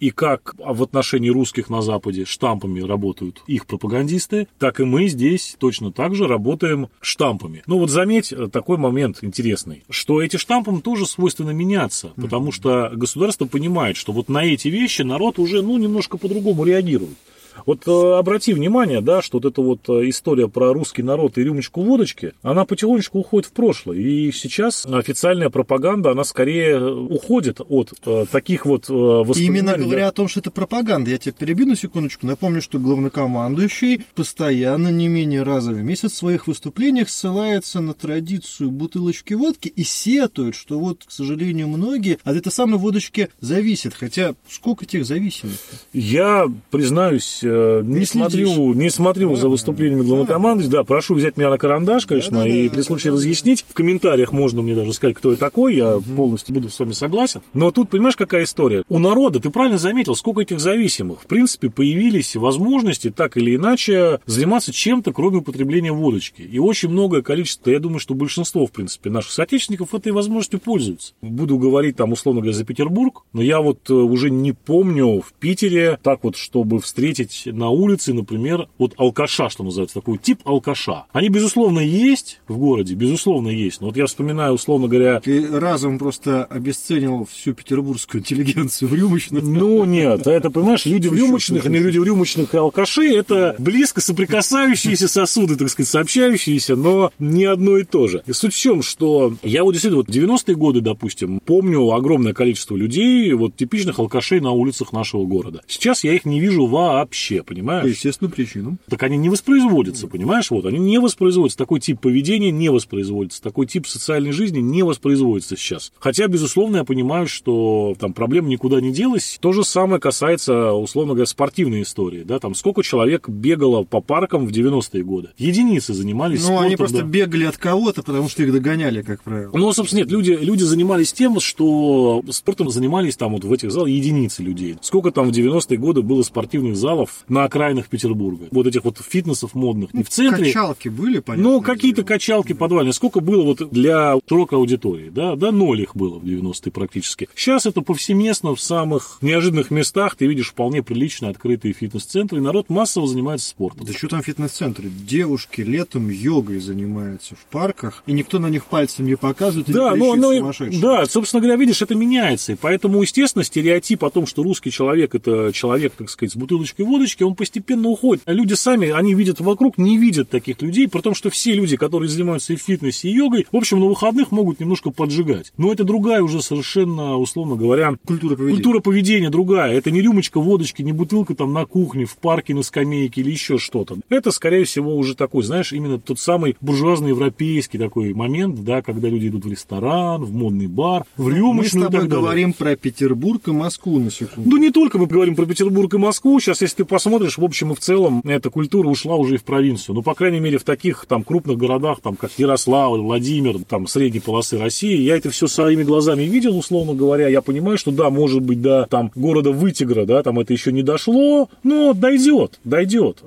И 0.00 0.10
как 0.10 0.54
в 0.58 0.82
отношении 0.82 1.28
русских 1.28 1.70
на 1.70 1.82
Западе 1.82 2.24
штампами 2.24 2.80
работают 2.80 3.42
их 3.46 3.66
пропагандисты, 3.66 4.48
так 4.58 4.80
и 4.80 4.84
мы 4.84 5.08
здесь 5.08 5.56
точно 5.58 5.92
так 5.92 6.14
же 6.14 6.26
работаем 6.26 6.88
штампами. 7.00 7.62
Ну 7.66 7.78
вот 7.78 7.90
заметь 7.90 8.32
э, 8.32 8.48
такой 8.48 8.78
момент 8.78 9.18
интересный, 9.22 9.84
что 9.90 10.22
эти 10.22 10.36
штампам 10.36 10.80
тоже 10.80 11.06
свойственно 11.06 11.50
меняться, 11.50 12.12
потому 12.16 12.52
что 12.52 12.90
государство 12.94 13.46
понимает, 13.46 13.96
что 13.96 14.12
вот 14.12 14.28
на 14.28 14.44
эти 14.44 14.68
вещи 14.68 15.02
народ 15.02 15.38
уже 15.38 15.62
ну, 15.62 15.78
немножко 15.78 16.18
по-другому 16.18 16.64
реагирует. 16.64 17.16
Вот 17.64 17.86
э, 17.86 18.18
обрати 18.18 18.52
внимание, 18.52 19.00
да, 19.00 19.22
что 19.22 19.38
вот 19.38 19.44
эта 19.46 19.62
вот 19.62 19.88
э, 19.88 20.08
история 20.08 20.48
про 20.48 20.72
русский 20.72 21.02
народ 21.02 21.38
и 21.38 21.42
рюмочку 21.42 21.82
водочки, 21.82 22.32
она 22.42 22.64
потихонечку 22.64 23.18
уходит 23.18 23.48
в 23.48 23.52
прошлое. 23.52 23.98
И 23.98 24.32
сейчас 24.32 24.86
официальная 24.86 25.50
пропаганда, 25.50 26.10
она 26.10 26.24
скорее 26.24 26.72
э, 26.72 26.90
уходит 26.90 27.60
от 27.66 27.92
таких 28.30 28.66
вот 28.66 28.88
воспоминаний. 28.88 29.58
Именно 29.58 29.78
говоря 29.78 30.08
о 30.08 30.12
том, 30.12 30.28
что 30.28 30.40
это 30.40 30.50
пропаганда, 30.50 31.10
я 31.10 31.18
тебя 31.18 31.32
перебью 31.32 31.66
на 31.66 31.76
секундочку. 31.76 32.26
Напомню, 32.26 32.60
что 32.60 32.78
главнокомандующий 32.78 34.04
постоянно 34.14 34.88
не 34.88 35.08
менее 35.08 35.42
раза 35.42 35.72
в 35.72 35.82
месяц 35.82 36.12
в 36.12 36.16
своих 36.16 36.46
выступлениях 36.46 37.08
ссылается 37.08 37.80
на 37.80 37.94
традицию 37.94 38.70
бутылочки 38.70 39.34
водки 39.34 39.68
и 39.68 39.84
сетует, 39.84 40.54
что 40.54 40.78
вот, 40.78 41.04
к 41.04 41.10
сожалению, 41.10 41.68
многие 41.68 42.18
от 42.24 42.36
этой 42.36 42.52
самой 42.52 42.78
водочки 42.78 43.28
зависят. 43.40 43.94
Хотя 43.94 44.34
сколько 44.48 44.86
тех 44.86 45.04
зависимых? 45.04 45.56
Я 45.92 46.46
признаюсь, 46.70 47.40
не 47.46 48.04
смотрю, 48.04 48.74
не 48.74 48.90
смотрю 48.90 49.34
за 49.36 49.48
выступлениями 49.48 50.02
главнокомандующего. 50.02 50.78
Да, 50.78 50.84
прошу 50.84 51.14
взять 51.14 51.36
меня 51.36 51.50
на 51.50 51.58
карандаш, 51.58 52.06
конечно, 52.06 52.46
и 52.46 52.68
при 52.68 52.82
случае 52.82 53.12
разъяснить. 53.12 53.64
В 53.68 53.74
комментариях 53.74 54.32
можно 54.32 54.62
мне 54.62 54.74
даже 54.74 54.92
сказать, 54.92 55.16
кто 55.16 55.30
я 55.30 55.36
такой, 55.36 55.76
я 55.76 55.98
полностью 56.16 56.54
буду 56.54 56.68
с 56.68 56.78
вами 56.78 56.92
согласен. 56.92 57.40
Но 57.54 57.70
тут, 57.70 57.90
понимаешь, 57.90 58.16
какая 58.16 58.44
история? 58.44 58.84
У 58.88 58.98
народа, 58.98 59.40
ты 59.40 59.50
правильно 59.50 59.78
заметил, 59.78 60.14
сколько 60.14 60.42
этих 60.42 60.60
зависимых. 60.60 61.22
В 61.22 61.26
принципе, 61.26 61.70
появились 61.70 62.36
возможности 62.36 63.10
так 63.10 63.36
или 63.36 63.56
иначе 63.56 64.20
заниматься 64.26 64.72
чем-то, 64.72 65.12
кроме 65.12 65.38
употребления 65.38 65.92
водочки. 65.92 66.42
И 66.42 66.58
очень 66.58 66.88
многое 66.88 67.22
количество, 67.22 67.70
я 67.70 67.78
думаю, 67.78 67.98
что 67.98 68.14
большинство, 68.14 68.66
в 68.66 68.72
принципе, 68.72 69.10
наших 69.10 69.32
соотечественников 69.32 69.94
этой 69.94 70.12
возможностью 70.12 70.60
пользуются. 70.60 71.14
Буду 71.22 71.58
говорить 71.58 71.96
там, 71.96 72.12
условно 72.12 72.40
говоря, 72.40 72.56
за 72.56 72.64
Петербург, 72.64 73.24
но 73.32 73.42
я 73.42 73.60
вот 73.60 73.90
э, 73.90 73.92
уже 73.92 74.30
не 74.30 74.52
помню 74.52 75.20
в 75.20 75.32
Питере 75.34 75.98
так 76.02 76.20
вот, 76.22 76.36
чтобы 76.36 76.80
встретить 76.80 77.35
увидеть 77.44 77.58
на 77.58 77.70
улице, 77.70 78.14
например, 78.14 78.68
вот 78.78 78.94
алкаша, 78.96 79.48
что 79.48 79.64
называется, 79.64 79.94
такой 79.94 80.18
тип 80.18 80.40
алкаша. 80.44 81.04
Они, 81.12 81.28
безусловно, 81.28 81.80
есть 81.80 82.40
в 82.48 82.58
городе, 82.58 82.94
безусловно, 82.94 83.48
есть. 83.48 83.80
Но 83.80 83.88
вот 83.88 83.96
я 83.96 84.06
вспоминаю, 84.06 84.54
условно 84.54 84.88
говоря... 84.88 85.20
Ты 85.20 85.46
разом 85.58 85.98
просто 85.98 86.44
обесценил 86.44 87.26
всю 87.30 87.54
петербургскую 87.54 88.20
интеллигенцию 88.20 88.88
в 88.88 88.94
рюмочных. 88.94 89.42
Ну, 89.42 89.84
нет, 89.84 90.26
это, 90.26 90.50
понимаешь, 90.50 90.86
люди 90.86 91.08
в 91.08 91.14
рюмочных, 91.14 91.64
не 91.66 91.78
люди 91.78 91.98
в 91.98 92.04
рюмочных 92.04 92.54
и 92.54 92.58
алкаши, 92.58 93.08
это 93.14 93.54
близко 93.58 94.00
соприкасающиеся 94.00 95.08
сосуды, 95.08 95.56
так 95.56 95.68
сказать, 95.68 95.88
сообщающиеся, 95.88 96.76
но 96.76 97.12
не 97.18 97.44
одно 97.44 97.78
и 97.78 97.84
то 97.84 98.06
же. 98.08 98.22
И 98.26 98.32
суть 98.32 98.54
в 98.54 98.58
чем, 98.58 98.82
что 98.82 99.34
я 99.42 99.64
вот 99.64 99.72
действительно, 99.72 100.02
вот 100.02 100.08
90-е 100.08 100.56
годы, 100.56 100.80
допустим, 100.80 101.40
помню 101.44 101.90
огромное 101.92 102.32
количество 102.32 102.76
людей, 102.76 103.32
вот 103.32 103.56
типичных 103.56 103.98
алкашей 103.98 104.40
на 104.40 104.50
улицах 104.52 104.92
нашего 104.92 105.24
города. 105.24 105.62
Сейчас 105.66 106.04
я 106.04 106.12
их 106.12 106.24
не 106.24 106.40
вижу 106.40 106.66
вообще, 106.66 107.25
понимаешь? 107.44 107.84
По 107.84 107.88
естественным 107.88 108.32
причинам. 108.32 108.78
Так 108.88 109.02
они 109.02 109.16
не 109.16 109.28
воспроизводятся, 109.28 110.06
понимаешь? 110.08 110.50
Вот, 110.50 110.64
они 110.66 110.78
не 110.78 110.98
воспроизводятся. 110.98 111.58
Такой 111.58 111.80
тип 111.80 112.00
поведения 112.00 112.50
не 112.50 112.68
воспроизводится. 112.70 113.42
Такой 113.42 113.66
тип 113.66 113.86
социальной 113.86 114.32
жизни 114.32 114.58
не 114.58 114.82
воспроизводится 114.82 115.56
сейчас. 115.56 115.92
Хотя, 115.98 116.26
безусловно, 116.28 116.78
я 116.78 116.84
понимаю, 116.84 117.26
что 117.26 117.94
там 117.98 118.12
проблема 118.12 118.48
никуда 118.48 118.80
не 118.80 118.92
делась. 118.92 119.38
То 119.40 119.52
же 119.52 119.64
самое 119.64 120.00
касается, 120.00 120.72
условно 120.72 121.14
говоря, 121.14 121.26
спортивной 121.26 121.82
истории. 121.82 122.22
Да? 122.22 122.38
Там 122.38 122.54
сколько 122.54 122.82
человек 122.82 123.28
бегало 123.28 123.82
по 123.84 124.00
паркам 124.00 124.46
в 124.46 124.50
90-е 124.50 125.02
годы? 125.02 125.28
Единицы 125.38 125.92
занимались 125.94 126.40
Ну, 126.40 126.46
спортом. 126.46 126.66
они 126.66 126.76
просто 126.76 126.98
да. 126.98 127.04
бегали 127.04 127.44
от 127.44 127.56
кого-то, 127.56 128.02
потому 128.02 128.28
что 128.28 128.42
их 128.42 128.52
догоняли, 128.52 129.02
как 129.02 129.22
правило. 129.22 129.50
Ну, 129.54 129.72
собственно, 129.72 130.00
нет, 130.00 130.10
люди, 130.10 130.32
люди 130.40 130.62
занимались 130.62 131.12
тем, 131.12 131.40
что 131.40 132.22
спортом 132.30 132.70
занимались 132.70 133.16
там 133.16 133.32
вот 133.32 133.44
в 133.44 133.52
этих 133.52 133.70
залах 133.70 133.88
единицы 133.88 134.42
людей. 134.42 134.76
Сколько 134.80 135.10
там 135.10 135.30
в 135.30 135.32
90-е 135.32 135.76
годы 135.78 136.02
было 136.02 136.22
спортивных 136.22 136.76
залов 136.76 137.05
на 137.28 137.44
окраинах 137.44 137.88
Петербурга? 137.88 138.48
Вот 138.50 138.66
этих 138.66 138.84
вот 138.84 138.98
фитнесов 138.98 139.54
модных. 139.54 139.94
Не 139.94 140.02
в 140.02 140.08
центре. 140.08 140.46
Качалки 140.46 140.88
были, 140.88 141.20
понятно. 141.20 141.50
Ну, 141.50 141.60
какие-то 141.60 142.02
качалки 142.02 142.52
подвальные. 142.52 142.92
Сколько 142.92 143.20
было 143.20 143.42
вот 143.42 143.70
для 143.70 144.16
широкой 144.28 144.58
аудитории? 144.58 145.10
Да, 145.10 145.36
да, 145.36 145.52
ноль 145.52 145.82
их 145.82 145.96
было 145.96 146.18
в 146.18 146.24
90-е 146.24 146.72
практически. 146.72 147.28
Сейчас 147.34 147.66
это 147.66 147.80
повсеместно 147.80 148.54
в 148.54 148.60
самых 148.60 149.18
неожиданных 149.22 149.70
местах. 149.70 150.16
Ты 150.16 150.26
видишь 150.26 150.50
вполне 150.50 150.82
прилично 150.82 151.28
открытые 151.28 151.74
фитнес-центры, 151.74 152.38
и 152.38 152.40
народ 152.40 152.68
массово 152.68 153.06
занимается 153.06 153.48
спортом. 153.48 153.86
Да 153.86 153.92
что 153.92 154.08
там 154.08 154.22
фитнес-центры? 154.22 154.88
Девушки 154.88 155.60
летом 155.60 156.08
йогой 156.08 156.60
занимаются 156.60 157.34
в 157.34 157.44
парках, 157.50 158.02
и 158.06 158.12
никто 158.12 158.38
на 158.38 158.48
них 158.48 158.66
пальцем 158.66 159.06
не 159.06 159.16
показывает, 159.16 159.68
и 159.68 159.72
Да, 159.72 159.92
не 159.92 159.98
но, 159.98 160.14
но, 160.14 160.52
да, 160.80 161.06
собственно 161.06 161.40
говоря, 161.40 161.56
видишь, 161.56 161.82
это 161.82 161.94
меняется. 161.94 162.52
И 162.52 162.56
поэтому, 162.56 163.02
естественно, 163.02 163.44
стереотип 163.44 164.04
о 164.04 164.10
том, 164.10 164.26
что 164.26 164.42
русский 164.42 164.70
человек 164.70 165.14
это 165.14 165.52
человек, 165.52 165.94
так 165.96 166.10
сказать, 166.10 166.32
с 166.32 166.36
бутылочкой 166.36 166.86
водочки, 166.96 167.22
он 167.22 167.34
постепенно 167.34 167.88
уходит. 167.88 168.22
А 168.24 168.32
люди 168.32 168.54
сами, 168.54 168.88
они 168.90 169.14
видят 169.14 169.40
вокруг, 169.40 169.76
не 169.78 169.98
видят 169.98 170.30
таких 170.30 170.62
людей, 170.62 170.88
при 170.88 171.00
том, 171.00 171.14
что 171.14 171.30
все 171.30 171.52
люди, 171.52 171.76
которые 171.76 172.08
занимаются 172.08 172.54
и 172.54 172.56
фитнесе, 172.56 173.08
и 173.08 173.14
йогой, 173.14 173.46
в 173.52 173.56
общем, 173.56 173.80
на 173.80 173.86
выходных 173.86 174.32
могут 174.32 174.60
немножко 174.60 174.90
поджигать. 174.90 175.52
Но 175.58 175.72
это 175.72 175.84
другая 175.84 176.22
уже 176.22 176.42
совершенно, 176.42 177.16
условно 177.16 177.56
говоря, 177.56 177.94
Культура 178.06 178.36
поведения. 178.36 178.56
Культура 178.56 178.80
поведения 178.80 179.30
другая. 179.30 179.72
Это 179.72 179.90
не 179.90 180.00
рюмочка 180.00 180.40
водочки, 180.40 180.82
не 180.82 180.92
бутылка 180.92 181.34
там 181.34 181.52
на 181.52 181.66
кухне, 181.66 182.06
в 182.06 182.16
парке, 182.16 182.54
на 182.54 182.62
скамейке 182.62 183.20
или 183.20 183.30
еще 183.30 183.58
что-то. 183.58 183.98
Это, 184.08 184.30
скорее 184.30 184.64
всего, 184.64 184.96
уже 184.96 185.14
такой, 185.14 185.42
знаешь, 185.42 185.72
именно 185.72 185.98
тот 185.98 186.18
самый 186.18 186.56
буржуазно-европейский 186.60 187.78
такой 187.78 188.14
момент, 188.14 188.64
да, 188.64 188.80
когда 188.80 189.08
люди 189.08 189.28
идут 189.28 189.44
в 189.44 189.50
ресторан, 189.50 190.24
в 190.24 190.32
модный 190.32 190.66
бар, 190.66 191.04
в 191.16 191.26
Мы 191.26 191.32
с 191.32 191.36
рюмочную 191.36 191.90
тобой 191.90 192.08
говорим 192.08 192.52
про 192.52 192.76
Петербург 192.76 193.46
и 193.48 193.52
Москву 193.52 193.98
на 193.98 194.10
секунду. 194.10 194.48
Ну, 194.48 194.56
не 194.56 194.70
только 194.70 194.98
мы 194.98 195.06
говорим 195.06 195.36
про 195.36 195.44
Петербург 195.44 195.92
и 195.94 195.98
Москву. 195.98 196.40
Сейчас, 196.40 196.62
если 196.62 196.76
ты 196.76 196.84
посмотришь, 196.86 197.38
в 197.38 197.44
общем 197.44 197.72
и 197.72 197.74
в 197.74 197.80
целом, 197.80 198.22
эта 198.24 198.50
культура 198.50 198.88
ушла 198.88 199.16
уже 199.16 199.34
и 199.34 199.38
в 199.38 199.44
провинцию. 199.44 199.94
Ну, 199.94 200.02
по 200.02 200.14
крайней 200.14 200.40
мере, 200.40 200.58
в 200.58 200.64
таких 200.64 201.06
там 201.06 201.22
крупных 201.22 201.58
городах, 201.58 202.00
там, 202.02 202.16
как 202.16 202.30
Ярославль, 202.38 203.00
Владимир, 203.00 203.58
там, 203.68 203.86
средней 203.86 204.20
полосы 204.20 204.58
России. 204.58 205.00
Я 205.00 205.16
это 205.16 205.30
все 205.30 205.46
своими 205.46 205.82
глазами 205.82 206.22
видел, 206.22 206.56
условно 206.56 206.94
говоря. 206.94 207.28
Я 207.28 207.42
понимаю, 207.42 207.78
что 207.78 207.90
да, 207.90 208.10
может 208.10 208.42
быть, 208.42 208.62
до 208.62 208.86
там 208.88 209.10
города 209.14 209.52
Вытигра, 209.52 210.04
да, 210.06 210.22
там 210.22 210.38
это 210.38 210.52
еще 210.52 210.72
не 210.72 210.82
дошло, 210.82 211.48
но 211.62 211.92
дойдет, 211.92 212.60
дойдет. 212.64 213.22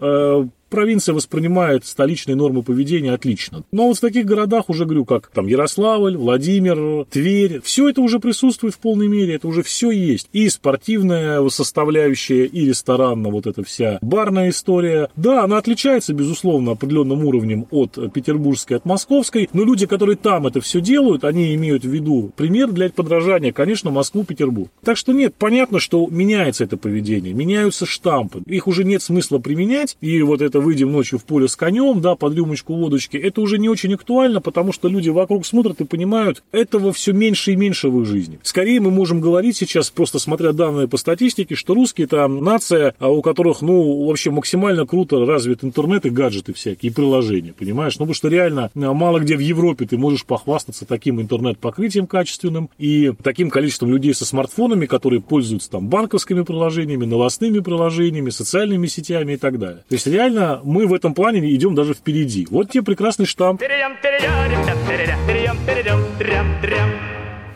Провинция 0.70 1.14
воспринимает 1.14 1.86
столичные 1.86 2.36
нормы 2.36 2.64
поведения 2.64 3.14
отлично. 3.14 3.64
Но 3.72 3.88
вот 3.88 3.98
в 3.98 4.02
таких 4.02 4.26
городах 4.26 4.70
уже, 4.70 4.86
говорю, 4.86 5.06
как 5.06 5.28
там 5.28 5.48
Ярославль, 5.48 6.16
Владимир, 6.16 7.06
Тверь, 7.06 7.62
все 7.64 7.90
это 7.90 8.02
уже 8.02 8.20
присутствует 8.20 8.76
в 8.76 8.80
полной 8.80 9.08
мере, 9.08 9.36
это 9.36 9.48
уже 9.48 9.64
все 9.64 9.92
есть. 9.92 10.30
И 10.34 10.48
спортивная 10.50 11.48
составляющая, 11.50 12.46
и 12.46 12.66
ресторанная 12.66 13.32
вот 13.32 13.48
эта 13.48 13.64
вся 13.64 13.98
барная 14.02 14.50
история. 14.50 15.10
Да, 15.16 15.44
она 15.44 15.58
отличается, 15.58 16.14
безусловно, 16.14 16.72
определенным 16.72 17.26
уровнем 17.26 17.66
от 17.72 17.98
петербургской, 18.14 18.78
от 18.78 18.86
московской, 18.86 19.50
но 19.54 19.64
люди, 19.64 19.86
которые 19.88 20.16
там 20.16 20.48
это 20.48 20.62
все 20.62 20.82
делают, 20.82 21.24
они 21.24 21.56
имеют 21.56 21.84
в 21.84 21.90
виду 21.90 22.32
пример 22.36 22.72
для 22.72 22.90
подражания, 22.90 23.52
конечно, 23.52 23.92
Москву, 23.92 24.24
Петербург. 24.24 24.70
Так 24.84 24.98
что 24.98 25.14
нет, 25.14 25.36
понятно, 25.38 25.80
что 25.80 26.08
меняется 26.08 26.64
это 26.64 26.78
поведение, 26.78 27.34
меняются 27.34 27.86
штампы, 27.86 28.42
их 28.46 28.68
уже 28.68 28.84
нет 28.84 29.02
смысла 29.02 29.40
применять, 29.40 29.98
и 30.02 30.22
вот 30.22 30.42
это 30.42 30.59
выйдем 30.60 30.92
ночью 30.92 31.20
в 31.20 31.24
поле 31.24 31.48
с 31.48 31.56
конем, 31.56 32.02
да, 32.02 32.16
под 32.16 32.36
рюмочку 32.36 32.76
водочки, 32.76 33.18
это 33.18 33.42
уже 33.42 33.58
не 33.58 33.70
очень 33.70 33.94
актуально, 33.94 34.42
потому 34.42 34.72
что 34.72 34.88
люди 34.88 35.10
вокруг 35.10 35.46
смотрят 35.46 35.82
и 35.82 35.86
понимают, 35.86 36.44
этого 36.52 36.94
все 36.94 37.14
меньше 37.14 37.54
и 37.54 37.56
меньше 37.56 37.90
в 37.90 38.02
их 38.02 38.08
жизни. 38.08 38.40
Скорее 38.44 38.80
мы 38.80 38.92
можем 38.92 39.22
говорить 39.22 39.58
сейчас, 39.58 39.90
просто 39.90 40.20
смотря 40.20 40.52
данные 40.52 40.88
по 40.88 40.98
статистике, 40.98 41.56
что 41.56 41.74
русские 41.74 42.06
это 42.06 42.28
нация, 42.28 42.96
а 43.00 43.10
у 43.10 43.22
которых, 43.22 43.62
ну, 43.62 44.06
вообще 44.06 44.32
максимально 44.32 44.86
круто 44.86 45.26
развит 45.26 45.64
интернет 45.64 46.06
и 46.06 46.10
гаджеты 46.10 46.54
всякие, 46.54 46.92
и 46.92 46.94
приложения, 46.94 47.54
понимаешь? 47.54 47.98
Ну, 48.00 48.06
потому 48.06 48.16
что 48.16 48.28
реально 48.28 48.72
а, 48.76 48.94
мало 48.94 49.20
где 49.20 49.36
в 49.36 49.40
Европе 49.40 49.86
ты 49.86 49.98
можешь 49.98 50.26
похвастаться 50.26 50.86
таким 50.86 51.22
интернет-покрытием 51.22 52.08
качественным 52.08 52.70
и 52.78 53.14
таким 53.22 53.50
количеством 53.50 53.92
людей 53.92 54.14
со 54.14 54.26
смартфонами, 54.26 54.86
которые 54.86 55.22
пользуются 55.22 55.70
там 55.70 55.88
банковскими 55.88 56.42
приложениями, 56.42 57.06
новостными 57.06 57.60
приложениями, 57.60 58.30
социальными 58.30 58.88
сетями 58.88 59.34
и 59.34 59.38
так 59.38 59.60
далее. 59.60 59.84
То 59.88 59.96
есть 59.96 60.08
реально 60.08 60.49
мы 60.64 60.88
в 60.88 60.94
этом 60.94 61.14
плане 61.14 61.40
идем 61.54 61.76
даже 61.76 61.94
впереди. 61.94 62.48
Вот 62.50 62.72
тебе 62.72 62.84
прекрасный 62.84 63.26
штамп. 63.26 63.62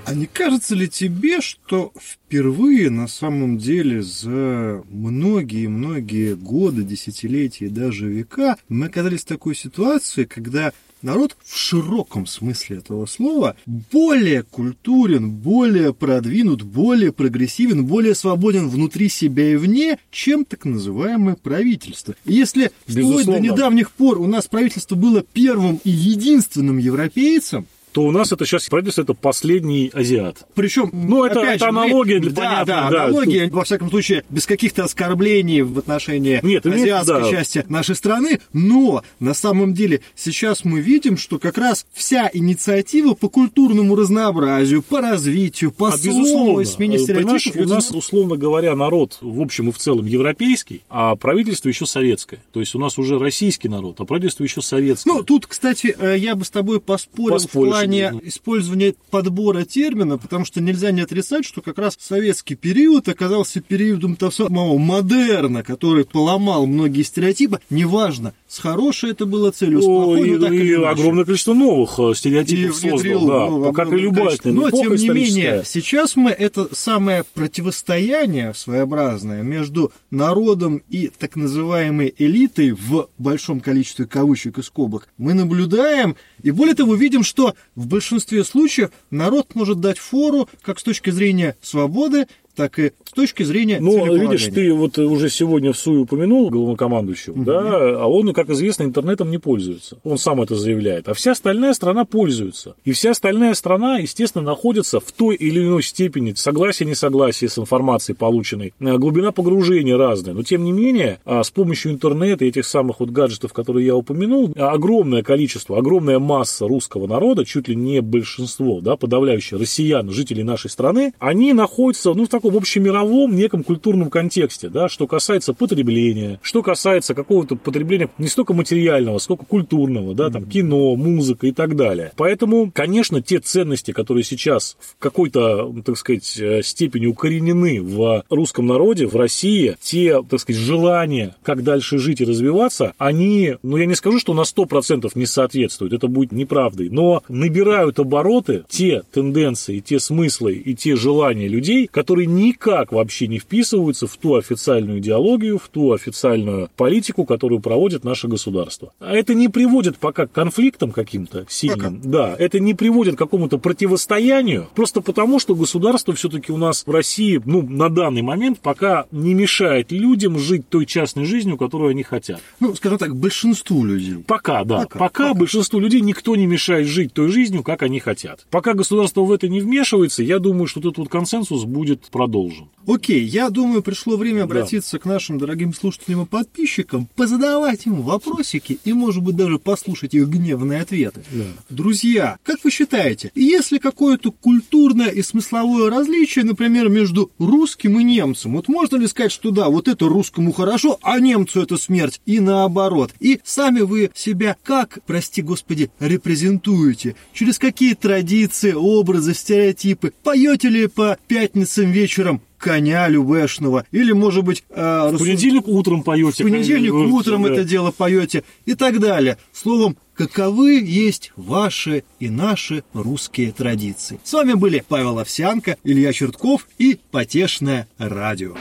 А 0.05 0.13
не 0.13 0.25
кажется 0.25 0.75
ли 0.75 0.89
тебе, 0.89 1.39
что 1.39 1.93
впервые 1.97 2.89
на 2.89 3.07
самом 3.07 3.57
деле 3.57 4.01
за 4.01 4.83
многие-многие 4.89 6.35
годы, 6.35 6.83
десятилетия 6.83 7.67
и 7.67 7.69
даже 7.69 8.07
века 8.09 8.57
мы 8.67 8.87
оказались 8.87 9.21
в 9.21 9.27
такой 9.27 9.55
ситуации, 9.55 10.25
когда 10.25 10.73
народ 11.03 11.35
в 11.43 11.57
широком 11.57 12.25
смысле 12.25 12.77
этого 12.77 13.05
слова 13.05 13.55
более 13.91 14.43
культурен, 14.43 15.29
более 15.29 15.93
продвинут, 15.93 16.63
более 16.63 17.11
прогрессивен, 17.11 17.85
более 17.85 18.15
свободен 18.15 18.69
внутри 18.69 19.09
себя 19.09 19.51
и 19.51 19.55
вне, 19.55 19.99
чем 20.09 20.45
так 20.45 20.65
называемое 20.65 21.35
правительство. 21.35 22.15
И 22.25 22.33
если 22.33 22.71
вплоть 22.87 22.95
до 22.95 23.01
Безусловно. 23.01 23.39
недавних 23.39 23.91
пор 23.91 24.19
у 24.19 24.27
нас 24.27 24.47
правительство 24.47 24.95
было 24.95 25.21
первым 25.21 25.79
и 25.83 25.89
единственным 25.89 26.77
европейцем, 26.77 27.67
то 27.93 28.01
у 28.03 28.11
нас 28.11 28.31
это 28.31 28.45
сейчас 28.45 28.67
правительство 28.67 29.03
это 29.03 29.13
последний 29.13 29.89
азиат. 29.93 30.45
Причем, 30.55 30.89
Ну, 30.91 31.23
это- 31.23 31.39
опять 31.41 31.57
это 31.57 31.65
же, 31.67 31.71
мы- 31.71 31.83
аналогия 31.85 32.19
для- 32.19 32.31
да, 32.31 32.41
понятно, 32.41 32.65
да, 32.65 32.89
да. 32.89 33.03
аналогия, 33.05 33.49
во 33.49 33.63
всяком 33.63 33.89
случае, 33.89 34.23
без 34.29 34.45
каких-то 34.45 34.83
оскорблений 34.83 35.61
в 35.61 35.77
отношении 35.77 36.39
Нет, 36.43 36.65
азиатской 36.65 37.21
да. 37.21 37.29
части 37.29 37.65
нашей 37.69 37.95
страны, 37.95 38.39
но 38.51 39.03
на 39.19 39.33
самом 39.33 39.73
деле 39.73 40.01
сейчас 40.15 40.65
мы 40.65 40.81
видим, 40.81 41.17
что 41.17 41.37
как 41.39 41.57
раз 41.57 41.85
вся 41.93 42.29
инициатива 42.33 43.13
по 43.13 43.29
культурному 43.29 43.95
разнообразию, 43.95 44.81
по 44.81 44.99
развитию, 45.01 45.71
по 45.71 45.89
А 45.89 45.97
слову 45.97 46.63
смене 46.65 46.97
понимаешь, 46.97 47.47
у 47.55 47.63
нас, 47.67 47.91
условно 47.91 48.35
говоря, 48.37 48.75
народ 48.75 49.17
в 49.21 49.39
общем 49.41 49.69
и 49.69 49.71
в 49.71 49.77
целом 49.77 50.05
европейский, 50.05 50.81
а 50.89 51.15
правительство 51.15 51.69
еще 51.69 51.85
советское. 51.85 52.39
То 52.51 52.59
есть 52.59 52.73
у 52.75 52.79
нас 52.79 52.97
уже 52.97 53.19
российский 53.19 53.69
народ, 53.69 53.99
а 53.99 54.05
правительство 54.05 54.43
еще 54.43 54.61
советское. 54.61 55.11
Ну, 55.13 55.23
тут, 55.23 55.45
кстати, 55.45 55.95
э, 55.97 56.15
я 56.17 56.35
бы 56.35 56.43
с 56.43 56.49
тобой 56.49 56.79
поспорил 56.79 57.33
Поспоришь, 57.33 57.69
в 57.69 57.71
плане 57.71 57.82
да. 58.11 58.19
использования 58.23 58.95
подбора 59.09 59.65
термина, 59.65 60.17
потому 60.17 60.45
что 60.45 60.61
нельзя 60.61 60.91
не 60.91 61.01
отрицать, 61.01 61.45
что 61.45 61.61
как 61.61 61.77
раз 61.77 61.97
советский 61.99 62.55
период 62.55 63.07
оказался 63.07 63.61
периодом 63.61 64.15
того 64.15 64.31
самого 64.31 64.77
модерна, 64.77 65.63
который 65.63 66.05
поломал 66.05 66.65
многие 66.65 67.03
стереотипы. 67.03 67.59
Неважно, 67.69 68.33
с 68.47 68.59
хорошей 68.59 69.11
это 69.11 69.25
было 69.25 69.51
целью, 69.51 69.81
с 69.81 69.85
плохой, 69.85 70.31
ну, 70.31 70.39
так 70.39 70.51
и 70.51 70.57
или 70.57 70.73
огромное 70.73 71.25
количество 71.25 71.53
новых 71.53 71.99
э, 71.99 72.13
стереотипов 72.15 72.75
создал, 72.75 73.27
да, 73.27 73.49
ну, 73.49 73.65
Ну, 73.65 73.73
как 73.73 73.91
и 73.91 73.97
любая 73.97 74.37
Но, 74.43 74.69
тем 74.71 74.95
не 74.95 75.09
менее, 75.09 75.63
сейчас 75.65 76.15
мы 76.15 76.31
это 76.31 76.73
самое 76.75 77.23
противостояние 77.33 78.53
своеобразное 78.53 79.41
между 79.43 79.91
народом 80.11 80.81
и 80.89 81.09
так 81.17 81.35
называемой 81.35 82.13
элитой 82.17 82.71
в 82.71 83.09
большом 83.17 83.59
количестве 83.59 84.05
кавычек 84.05 84.59
и 84.59 84.63
скобок 84.63 85.07
мы 85.17 85.33
наблюдаем, 85.33 86.15
и 86.41 86.51
более 86.51 86.75
того, 86.75 86.95
видим, 86.95 87.23
что 87.23 87.55
в 87.75 87.87
большинстве 87.87 88.43
случаев 88.43 88.91
народ 89.09 89.55
может 89.55 89.79
дать 89.79 89.97
фору 89.97 90.49
как 90.61 90.79
с 90.79 90.83
точки 90.83 91.09
зрения 91.09 91.57
свободы, 91.61 92.27
так 92.55 92.79
и 92.79 92.91
с 93.05 93.11
точки 93.11 93.43
зрения 93.43 93.79
Ну, 93.79 94.15
видишь, 94.15 94.45
ты 94.53 94.73
вот 94.73 94.97
уже 94.97 95.29
сегодня 95.29 95.73
в 95.73 95.77
СУИ 95.77 95.97
упомянул 95.97 96.49
главнокомандующего, 96.49 97.33
угу. 97.33 97.43
да, 97.43 98.01
а 98.01 98.07
он, 98.07 98.33
как 98.33 98.49
известно, 98.49 98.83
интернетом 98.83 99.31
не 99.31 99.37
пользуется. 99.37 99.97
Он 100.03 100.17
сам 100.17 100.41
это 100.41 100.55
заявляет. 100.55 101.07
А 101.07 101.13
вся 101.13 101.31
остальная 101.31 101.73
страна 101.73 102.05
пользуется. 102.05 102.75
И 102.85 102.91
вся 102.91 103.11
остальная 103.11 103.53
страна, 103.53 103.97
естественно, 103.97 104.43
находится 104.43 104.99
в 104.99 105.11
той 105.11 105.35
или 105.35 105.61
иной 105.61 105.83
степени 105.83 106.33
согласия, 106.33 106.85
несогласия 106.85 107.49
с 107.49 107.57
информацией 107.57 108.15
полученной. 108.15 108.73
Э, 108.79 108.97
глубина 108.97 109.31
погружения 109.31 109.97
разная. 109.97 110.33
Но, 110.33 110.43
тем 110.43 110.63
не 110.63 110.71
менее, 110.71 111.19
а, 111.25 111.43
с 111.43 111.51
помощью 111.51 111.91
интернета 111.91 112.45
и 112.45 112.49
этих 112.49 112.65
самых 112.65 112.99
вот 112.99 113.09
гаджетов, 113.09 113.53
которые 113.53 113.85
я 113.85 113.95
упомянул, 113.95 114.51
огромное 114.55 115.23
количество, 115.23 115.77
огромная 115.77 116.19
масса 116.19 116.67
русского 116.67 117.07
народа, 117.07 117.45
чуть 117.45 117.67
ли 117.67 117.75
не 117.75 118.01
большинство, 118.01 118.81
да, 118.81 118.95
подавляющее 118.95 119.59
россиян, 119.59 120.09
жителей 120.11 120.43
нашей 120.43 120.69
страны, 120.69 121.13
они 121.19 121.53
находятся, 121.53 122.13
ну, 122.13 122.25
в 122.25 122.29
таком 122.29 122.42
общемировом 122.45 123.35
неком 123.35 123.63
культурном 123.63 124.09
контексте, 124.09 124.69
да, 124.69 124.89
что 124.89 125.07
касается 125.07 125.53
потребления, 125.53 126.39
что 126.41 126.61
касается 126.61 127.13
какого-то 127.13 127.55
потребления 127.55 128.09
не 128.17 128.27
столько 128.27 128.53
материального, 128.53 129.17
сколько 129.19 129.45
культурного, 129.45 130.13
да, 130.13 130.29
там, 130.29 130.45
кино, 130.45 130.95
музыка 130.95 131.47
и 131.47 131.51
так 131.51 131.75
далее. 131.75 132.11
Поэтому, 132.15 132.71
конечно, 132.73 133.21
те 133.21 133.39
ценности, 133.39 133.91
которые 133.91 134.23
сейчас 134.23 134.77
в 134.79 134.99
какой-то, 134.99 135.73
так 135.85 135.97
сказать, 135.97 136.37
э, 136.39 136.61
степени 136.63 137.05
укоренены 137.05 137.81
в 137.81 138.23
русском 138.29 138.67
народе, 138.67 139.07
в 139.07 139.15
России, 139.15 139.75
те, 139.81 140.21
так 140.23 140.39
сказать, 140.39 140.61
желания, 140.61 141.35
как 141.43 141.63
дальше 141.63 141.97
жить 141.97 142.21
и 142.21 142.25
развиваться, 142.25 142.93
они, 142.97 143.55
ну, 143.63 143.77
я 143.77 143.85
не 143.85 143.95
скажу, 143.95 144.19
что 144.19 144.33
на 144.33 144.41
100% 144.43 145.11
не 145.15 145.25
соответствуют, 145.25 145.93
это 145.93 146.07
будет 146.07 146.31
неправдой, 146.31 146.89
но 146.89 147.23
набирают 147.27 147.99
обороты 147.99 148.63
те 148.69 149.03
тенденции, 149.11 149.79
те 149.79 149.99
смыслы 149.99 150.53
и 150.53 150.75
те 150.75 150.95
желания 150.95 151.47
людей, 151.47 151.87
которые 151.87 152.27
никак 152.33 152.91
вообще 152.91 153.27
не 153.27 153.39
вписываются 153.39 154.07
в 154.07 154.17
ту 154.17 154.35
официальную 154.35 154.99
идеологию, 154.99 155.57
в 155.57 155.67
ту 155.69 155.93
официальную 155.93 156.69
политику, 156.75 157.25
которую 157.25 157.61
проводит 157.61 158.03
наше 158.03 158.27
государство. 158.27 158.91
А 158.99 159.13
это 159.13 159.33
не 159.33 159.47
приводит 159.47 159.97
пока 159.97 160.27
к 160.27 160.31
конфликтам 160.31 160.91
каким-то 160.91 161.45
сильным. 161.49 161.97
Пока. 161.97 162.09
Да, 162.09 162.35
это 162.37 162.59
не 162.59 162.73
приводит 162.73 163.15
к 163.15 163.19
какому-то 163.19 163.57
противостоянию, 163.57 164.67
просто 164.75 165.01
потому, 165.01 165.39
что 165.39 165.55
государство 165.55 166.13
все-таки 166.13 166.51
у 166.51 166.57
нас 166.57 166.85
в 166.85 166.91
России, 166.91 167.41
ну, 167.45 167.61
на 167.61 167.89
данный 167.89 168.21
момент 168.21 168.59
пока 168.59 169.05
не 169.11 169.33
мешает 169.33 169.91
людям 169.91 170.39
жить 170.39 170.67
той 170.69 170.85
частной 170.85 171.25
жизнью, 171.25 171.57
которую 171.57 171.91
они 171.91 172.03
хотят. 172.03 172.41
Ну, 172.59 172.75
скажем 172.75 172.97
так, 172.97 173.15
большинству 173.15 173.83
людей. 173.85 174.23
Пока, 174.25 174.63
да. 174.63 174.79
Пока, 174.79 174.99
пока, 174.99 174.99
пока 174.99 175.33
большинству 175.33 175.79
людей 175.79 176.01
никто 176.01 176.35
не 176.35 176.45
мешает 176.45 176.87
жить 176.87 177.13
той 177.13 177.29
жизнью, 177.29 177.63
как 177.63 177.83
они 177.83 177.99
хотят. 177.99 178.45
Пока 178.49 178.73
государство 178.73 179.21
в 179.21 179.31
это 179.31 179.47
не 179.47 179.61
вмешивается, 179.61 180.23
я 180.23 180.39
думаю, 180.39 180.67
что 180.67 180.79
этот 180.79 180.97
вот 180.97 181.09
консенсус 181.09 181.63
будет 181.65 182.09
продолжен. 182.23 182.69
Окей, 182.85 183.23
я 183.23 183.49
думаю, 183.49 183.81
пришло 183.81 184.17
время 184.17 184.43
обратиться 184.43 184.93
да. 184.93 184.99
к 184.99 185.05
нашим 185.05 185.37
дорогим 185.37 185.73
слушателям 185.73 186.23
и 186.23 186.25
подписчикам, 186.25 187.07
позадавать 187.15 187.85
им 187.85 188.01
вопросики 188.01 188.77
и, 188.83 188.91
может 188.91 189.23
быть, 189.23 189.37
даже 189.37 189.57
послушать 189.57 190.13
их 190.13 190.27
гневные 190.27 190.81
ответы. 190.81 191.23
Да. 191.31 191.45
Друзья, 191.69 192.37
как 192.43 192.57
вы 192.63 192.71
считаете, 192.71 193.31
если 193.35 193.77
какое-то 193.77 194.31
культурное 194.31 195.09
и 195.09 195.21
смысловое 195.21 195.89
различие, 195.89 196.43
например, 196.43 196.89
между 196.89 197.31
русским 197.39 197.99
и 197.99 198.03
немцем, 198.03 198.53
вот 198.53 198.67
можно 198.67 198.97
ли 198.97 199.07
сказать, 199.07 199.31
что 199.31 199.51
да, 199.51 199.69
вот 199.69 199.87
это 199.87 200.07
русскому 200.09 200.51
хорошо, 200.51 200.99
а 201.01 201.19
немцу 201.19 201.61
это 201.61 201.77
смерть, 201.77 202.19
и 202.25 202.41
наоборот? 202.41 203.13
И 203.19 203.39
сами 203.45 203.79
вы 203.79 204.11
себя 204.13 204.57
как, 204.61 204.99
прости 205.05 205.41
господи, 205.41 205.89
репрезентуете? 205.99 207.15
Через 207.33 207.59
какие 207.59 207.93
традиции, 207.93 208.73
образы, 208.73 209.33
стереотипы? 209.33 210.11
Поете 210.23 210.67
ли 210.67 210.87
по 210.87 211.17
пятницам 211.27 211.91
вечером 211.91 212.12
коня 212.57 213.07
любешного, 213.07 213.85
или, 213.91 214.11
может 214.11 214.43
быть... 214.43 214.63
Э, 214.69 215.09
в 215.11 215.17
понедельник 215.19 215.67
утром 215.67 216.03
поете. 216.03 216.43
В 216.43 216.47
понедельник 216.47 216.93
утром 216.93 217.43
да. 217.43 217.53
это 217.53 217.63
дело 217.63 217.91
поете 217.91 218.43
и 218.65 218.75
так 218.75 218.99
далее. 218.99 219.37
Словом, 219.51 219.97
каковы 220.15 220.81
есть 220.81 221.31
ваши 221.35 222.03
и 222.19 222.29
наши 222.29 222.83
русские 222.93 223.51
традиции. 223.51 224.19
С 224.23 224.33
вами 224.33 224.53
были 224.53 224.83
Павел 224.87 225.19
Овсянко, 225.19 225.77
Илья 225.83 226.13
Чертков 226.13 226.67
и 226.77 226.99
Потешное 227.11 227.87
радио. 227.97 228.55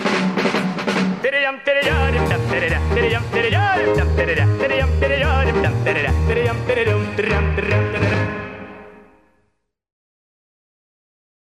Перейдем, 1.22 1.60
перейдем, 1.64 2.02